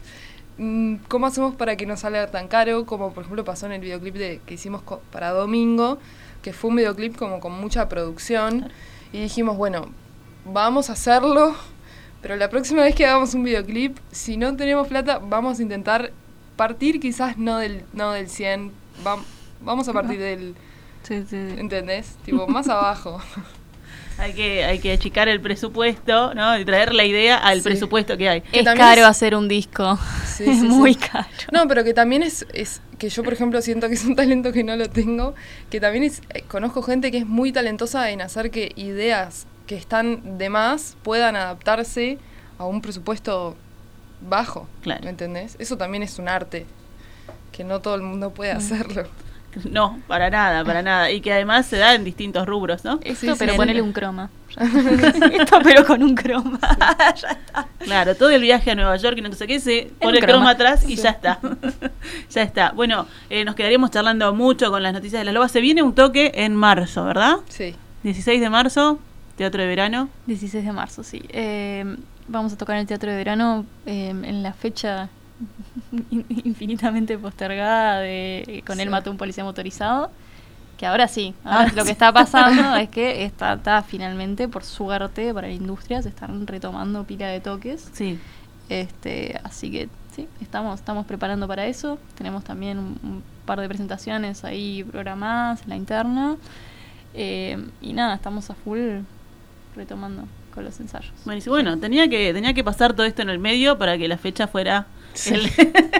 mm, 0.57 0.95
cómo 1.07 1.27
hacemos 1.27 1.55
para 1.55 1.75
que 1.77 1.85
no 1.85 1.95
salga 1.97 2.27
tan 2.27 2.47
caro, 2.47 2.85
como 2.85 3.13
por 3.13 3.23
ejemplo 3.23 3.43
pasó 3.45 3.65
en 3.67 3.73
el 3.73 3.81
videoclip 3.81 4.15
de, 4.15 4.41
que 4.45 4.55
hicimos 4.55 4.81
para 5.11 5.31
Domingo, 5.31 5.99
que 6.41 6.53
fue 6.53 6.69
un 6.71 6.77
videoclip 6.77 7.15
como 7.15 7.39
con 7.39 7.53
mucha 7.53 7.87
producción, 7.89 8.69
y 9.13 9.21
dijimos, 9.21 9.57
bueno, 9.57 9.87
vamos 10.45 10.89
a 10.89 10.93
hacerlo, 10.93 11.55
pero 12.21 12.35
la 12.35 12.49
próxima 12.49 12.83
vez 12.83 12.95
que 12.95 13.05
hagamos 13.05 13.33
un 13.33 13.43
videoclip, 13.43 13.97
si 14.11 14.37
no 14.37 14.55
tenemos 14.55 14.87
plata, 14.87 15.19
vamos 15.19 15.59
a 15.59 15.61
intentar 15.61 16.11
partir 16.55 16.99
quizás 16.99 17.37
no 17.37 17.57
del, 17.59 17.83
no 17.93 18.11
del 18.11 18.29
100, 18.29 18.71
vam- 19.03 19.23
vamos 19.61 19.87
a 19.87 19.93
partir 19.93 20.19
del... 20.19 20.55
Sí, 21.03 21.21
sí, 21.21 21.25
sí. 21.29 21.55
¿Entendés? 21.59 22.15
Tipo, 22.25 22.47
más 22.47 22.67
abajo. 22.67 23.21
Hay 24.19 24.33
que, 24.33 24.63
hay 24.65 24.79
que 24.79 24.91
achicar 24.93 25.27
el 25.27 25.39
presupuesto, 25.41 26.33
¿no? 26.33 26.57
Y 26.57 26.65
traer 26.65 26.93
la 26.95 27.05
idea 27.05 27.37
al 27.37 27.57
Sí. 27.59 27.63
presupuesto 27.65 28.17
que 28.17 28.27
hay. 28.29 28.39
Es 28.51 28.63
también 28.63 28.77
caro 28.77 29.01
es- 29.01 29.07
hacer 29.07 29.35
un 29.35 29.47
disco. 29.47 29.97
Sí, 30.25 30.43
es 30.49 30.59
sí, 30.59 30.67
muy 30.67 30.93
sí. 30.95 30.99
caro. 31.11 31.27
No, 31.51 31.67
pero 31.67 31.83
que 31.83 31.93
también 31.93 32.23
es, 32.23 32.45
es 32.53 32.81
que 32.97 33.09
yo, 33.09 33.23
por 33.23 33.33
ejemplo, 33.33 33.61
siento 33.61 33.87
que 33.87 33.93
es 33.93 34.03
un 34.05 34.15
talento 34.15 34.51
que 34.51 34.63
no 34.63 34.75
lo 34.75 34.89
tengo, 34.89 35.35
que 35.69 35.79
también 35.79 36.03
es, 36.03 36.21
eh, 36.33 36.41
conozco 36.47 36.81
gente 36.81 37.11
que 37.11 37.19
es 37.19 37.25
muy 37.27 37.51
talentosa 37.51 38.09
en 38.09 38.21
hacer 38.21 38.49
que 38.49 38.71
ideas 38.75 39.45
que 39.67 39.75
están 39.75 40.37
de 40.39 40.49
más 40.49 40.95
puedan 41.03 41.35
adaptarse 41.35 42.17
a 42.57 42.65
un 42.65 42.81
presupuesto 42.81 43.55
bajo. 44.27 44.67
Claro. 44.81 45.03
¿Me 45.03 45.11
entendés? 45.11 45.55
Eso 45.59 45.77
también 45.77 46.01
es 46.01 46.17
un 46.17 46.27
arte, 46.27 46.65
que 47.51 47.63
no 47.63 47.81
todo 47.81 47.93
el 47.95 48.01
mundo 48.01 48.31
puede 48.31 48.53
Mm. 48.55 48.57
hacerlo. 48.57 49.07
No, 49.71 49.99
para 50.07 50.29
nada, 50.29 50.63
para 50.63 50.81
nada. 50.81 51.11
Y 51.11 51.21
que 51.21 51.33
además 51.33 51.65
se 51.65 51.77
da 51.77 51.93
en 51.95 52.03
distintos 52.03 52.45
rubros, 52.47 52.83
¿no? 52.85 52.99
Esto, 53.03 53.33
Sí, 53.33 53.35
pero 53.39 53.53
sí. 53.53 53.57
ponele 53.57 53.81
un 53.81 53.91
croma. 53.93 54.29
Esto, 54.57 55.59
pero 55.63 55.85
con 55.85 56.01
un 56.03 56.15
croma. 56.15 56.59
Claro, 57.79 58.15
todo 58.15 58.29
el 58.31 58.41
viaje 58.41 58.71
a 58.71 58.75
Nueva 58.75 58.97
York 58.97 59.17
y 59.17 59.21
no 59.21 59.31
sé 59.31 59.47
qué, 59.47 59.59
se 59.59 59.91
pone 59.99 60.17
el 60.17 60.23
croma 60.23 60.39
croma. 60.39 60.49
atrás 60.51 60.83
y 60.83 60.97
Sí. 60.97 61.03
ya 61.03 61.09
está. 61.11 61.39
ya 62.29 62.41
está. 62.41 62.71
Bueno, 62.71 63.07
eh, 63.29 63.45
nos 63.45 63.55
quedaríamos 63.55 63.91
charlando 63.91 64.33
mucho 64.33 64.69
con 64.71 64.83
las 64.83 64.93
noticias 64.93 65.21
de 65.21 65.25
la 65.25 65.31
loba. 65.31 65.47
Se 65.47 65.61
viene 65.61 65.81
un 65.83 65.93
toque 65.95 66.31
en 66.35 66.53
marzo, 66.55 67.05
¿verdad? 67.05 67.37
Sí. 67.49 67.75
16 68.03 68.41
de 68.41 68.49
marzo, 68.49 68.99
Teatro 69.37 69.61
de 69.61 69.67
Verano. 69.67 70.09
16 70.25 70.65
de 70.65 70.71
marzo, 70.73 71.03
sí. 71.03 71.21
Eh, 71.29 71.85
vamos 72.27 72.51
a 72.53 72.57
tocar 72.57 72.75
en 72.75 72.81
el 72.81 72.87
Teatro 72.87 73.09
de 73.11 73.15
Verano 73.17 73.65
eh, 73.85 74.09
en 74.09 74.43
la 74.43 74.51
fecha 74.53 75.07
infinitamente 76.43 77.17
postergada 77.17 77.99
de 77.99 78.63
con 78.65 78.79
él 78.79 78.87
Sí. 78.87 78.91
mató 78.91 79.09
a 79.09 79.11
un 79.11 79.17
policía 79.17 79.43
motorizado. 79.43 80.11
Que 80.77 80.85
ahora 80.85 81.07
sí, 81.07 81.33
ahora 81.43 81.69
Ah, 81.71 81.73
lo 81.75 81.81
sí. 81.81 81.87
que 81.87 81.91
está 81.91 82.13
pasando 82.13 82.75
es 82.77 82.89
que 82.89 83.25
está, 83.25 83.53
está 83.53 83.81
finalmente, 83.81 84.47
por 84.47 84.63
suerte 84.63 85.33
para 85.33 85.47
la 85.47 85.53
industria, 85.53 86.01
se 86.03 86.09
están 86.09 86.45
retomando 86.45 87.03
pila 87.03 87.27
de 87.29 87.39
toques. 87.39 87.89
Sí. 87.93 88.19
Este, 88.69 89.39
así 89.43 89.71
que 89.71 89.89
sí, 90.15 90.27
estamos, 90.39 90.79
estamos 90.79 91.05
preparando 91.07 91.47
para 91.47 91.65
eso. 91.65 91.97
Tenemos 92.15 92.43
también 92.43 92.77
un, 92.77 92.85
un 93.01 93.23
par 93.45 93.59
de 93.59 93.67
presentaciones 93.67 94.43
ahí 94.43 94.83
programadas 94.83 95.63
en 95.63 95.69
la 95.69 95.75
interna. 95.77 96.35
Eh, 97.15 97.57
y 97.81 97.93
nada, 97.93 98.13
estamos 98.13 98.47
a 98.51 98.53
full 98.53 98.99
retomando 99.75 100.25
con 100.53 100.63
los 100.63 100.79
ensayos. 100.79 101.11
Buenísimo. 101.25 101.55
Bueno, 101.55 101.79
tenía 101.79 102.07
que, 102.07 102.33
tenía 102.33 102.53
que 102.53 102.63
pasar 102.63 102.93
todo 102.93 103.05
esto 103.07 103.23
en 103.23 103.29
el 103.31 103.39
medio 103.39 103.79
para 103.79 103.97
que 103.97 104.07
la 104.07 104.17
fecha 104.19 104.45
fuera 104.47 104.85
el, 105.25 105.41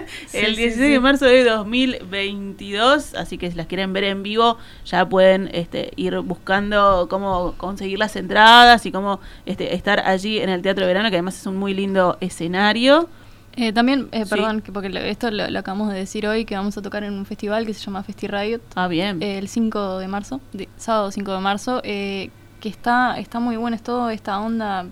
el 0.34 0.56
16 0.56 0.78
de 0.92 1.00
marzo 1.00 1.26
de 1.26 1.44
2022. 1.44 3.14
Así 3.16 3.38
que 3.38 3.50
si 3.52 3.58
las 3.58 3.68
quieren 3.68 3.94
ver 3.94 4.04
en 4.06 4.24
vivo, 4.24 4.58
ya 4.86 5.08
pueden 5.08 5.50
este, 5.54 5.92
ir 5.96 6.18
buscando 6.20 7.08
cómo 7.10 7.54
conseguir 7.58 8.00
las 8.00 8.16
entradas 8.16 8.86
y 8.86 8.92
cómo 8.92 9.20
este, 9.46 9.74
estar 9.76 10.00
allí 10.02 10.40
en 10.40 10.50
el 10.50 10.62
Teatro 10.62 10.82
de 10.86 10.88
Verano, 10.88 11.10
que 11.10 11.16
además 11.16 11.38
es 11.40 11.46
un 11.46 11.58
muy 11.58 11.74
lindo 11.74 12.18
escenario. 12.22 13.10
Eh, 13.56 13.74
también, 13.74 14.08
eh, 14.12 14.24
Sí. 14.26 14.30
perdón, 14.30 14.62
que 14.62 14.72
porque 14.72 15.10
esto 15.10 15.32
lo, 15.32 15.50
lo 15.50 15.60
acabamos 15.60 15.92
de 15.92 15.98
decir 15.98 16.28
hoy, 16.28 16.46
que 16.46 16.56
vamos 16.56 16.78
a 16.78 16.82
tocar 16.84 17.04
en 17.04 17.14
un 17.14 17.26
festival 17.26 17.66
que 17.66 17.74
se 17.74 17.84
llama 17.84 18.04
Festi 18.04 18.28
Riot. 18.28 18.62
Ah, 18.76 18.88
bien. 18.88 19.22
eh, 19.24 19.40
el 19.40 19.48
5 19.48 19.98
de 19.98 20.08
marzo, 20.08 20.42
de- 20.54 20.70
sábado 20.78 21.10
5 21.12 21.34
de 21.34 21.40
marzo, 21.40 21.82
que 21.82 22.30
está, 22.70 23.18
está 23.18 23.40
muy 23.40 23.56
bueno, 23.58 23.76
es 23.76 23.82
todo 23.82 24.10
esta 24.12 24.40
onda, 24.40 24.86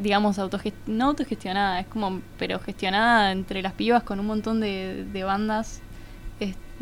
digamos, 0.00 0.38
autogest 0.38 0.76
no 0.86 1.06
autogestionada, 1.06 1.80
es 1.80 1.86
como, 1.86 2.20
pero 2.38 2.58
gestionada 2.58 3.32
entre 3.32 3.62
las 3.62 3.72
pibas 3.72 4.02
con 4.02 4.20
un 4.20 4.26
montón 4.26 4.60
de, 4.60 5.04
de 5.12 5.24
bandas 5.24 5.82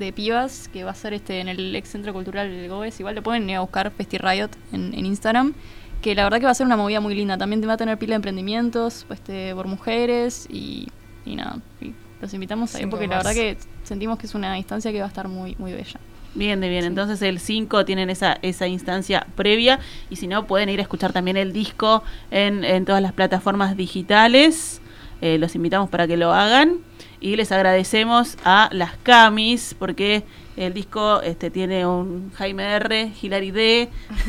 de 0.00 0.12
pibas 0.12 0.68
que 0.68 0.82
va 0.82 0.90
a 0.90 0.94
ser 0.94 1.12
este 1.12 1.40
en 1.40 1.48
el 1.48 1.76
ex 1.76 1.90
centro 1.90 2.12
cultural 2.12 2.50
del 2.50 2.68
Goes, 2.68 2.98
igual 2.98 3.14
le 3.14 3.22
pueden 3.22 3.48
ir 3.48 3.56
a 3.56 3.60
buscar 3.60 3.90
Festi 3.92 4.18
Riot 4.18 4.50
en, 4.72 4.94
en 4.94 5.06
Instagram, 5.06 5.54
que 6.02 6.14
la 6.14 6.24
verdad 6.24 6.38
que 6.38 6.46
va 6.46 6.50
a 6.50 6.54
ser 6.54 6.66
una 6.66 6.76
movida 6.76 7.00
muy 7.00 7.14
linda, 7.14 7.38
también 7.38 7.62
va 7.68 7.74
a 7.74 7.76
tener 7.76 7.98
pila 7.98 8.12
de 8.12 8.16
emprendimientos 8.16 9.06
este, 9.10 9.54
por 9.54 9.68
mujeres 9.68 10.46
y, 10.50 10.88
y 11.24 11.36
nada, 11.36 11.58
y 11.80 11.92
los 12.20 12.34
invitamos 12.34 12.74
ahí 12.74 12.82
5 12.82 12.90
porque 12.90 13.06
la 13.06 13.18
verdad 13.18 13.34
que 13.34 13.56
sentimos 13.84 14.18
que 14.18 14.26
es 14.26 14.34
una 14.34 14.58
instancia 14.58 14.90
que 14.90 14.98
va 14.98 15.04
a 15.04 15.08
estar 15.08 15.28
muy, 15.28 15.54
muy 15.58 15.72
bella. 15.72 16.00
Bien, 16.34 16.60
de 16.60 16.68
bien. 16.68 16.84
Entonces 16.84 17.22
el 17.22 17.40
5 17.40 17.84
tienen 17.84 18.10
esa, 18.10 18.38
esa 18.42 18.66
instancia 18.68 19.26
previa 19.34 19.80
y 20.10 20.16
si 20.16 20.26
no 20.26 20.46
pueden 20.46 20.68
ir 20.68 20.78
a 20.78 20.82
escuchar 20.82 21.12
también 21.12 21.36
el 21.36 21.52
disco 21.52 22.02
en, 22.30 22.64
en 22.64 22.84
todas 22.84 23.02
las 23.02 23.12
plataformas 23.12 23.76
digitales. 23.76 24.80
Eh, 25.22 25.36
los 25.38 25.54
invitamos 25.54 25.90
para 25.90 26.06
que 26.06 26.16
lo 26.16 26.32
hagan 26.32 26.78
y 27.20 27.36
les 27.36 27.52
agradecemos 27.52 28.38
a 28.44 28.70
las 28.72 28.96
Camis 29.02 29.76
porque 29.78 30.24
el 30.56 30.72
disco 30.72 31.20
este 31.22 31.50
tiene 31.50 31.86
un 31.86 32.32
Jaime 32.32 32.64
R, 32.64 33.12
Hilary 33.20 33.50
D, 33.50 33.88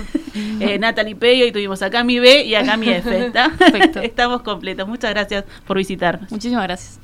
eh, 0.59 0.79
Natalie 0.79 1.15
Peyo 1.15 1.45
y 1.45 1.51
tuvimos 1.51 1.81
a 1.81 1.89
Cami 1.89 2.19
B 2.19 2.45
y 2.45 2.55
a 2.55 2.65
Cami 2.65 2.89
F. 2.89 3.25
¿está? 3.25 3.49
Perfecto. 3.57 3.99
Estamos 4.03 4.41
completos. 4.41 4.87
Muchas 4.87 5.11
gracias 5.11 5.45
por 5.65 5.77
visitarnos. 5.77 6.31
Muchísimas 6.31 6.63
gracias. 6.63 6.99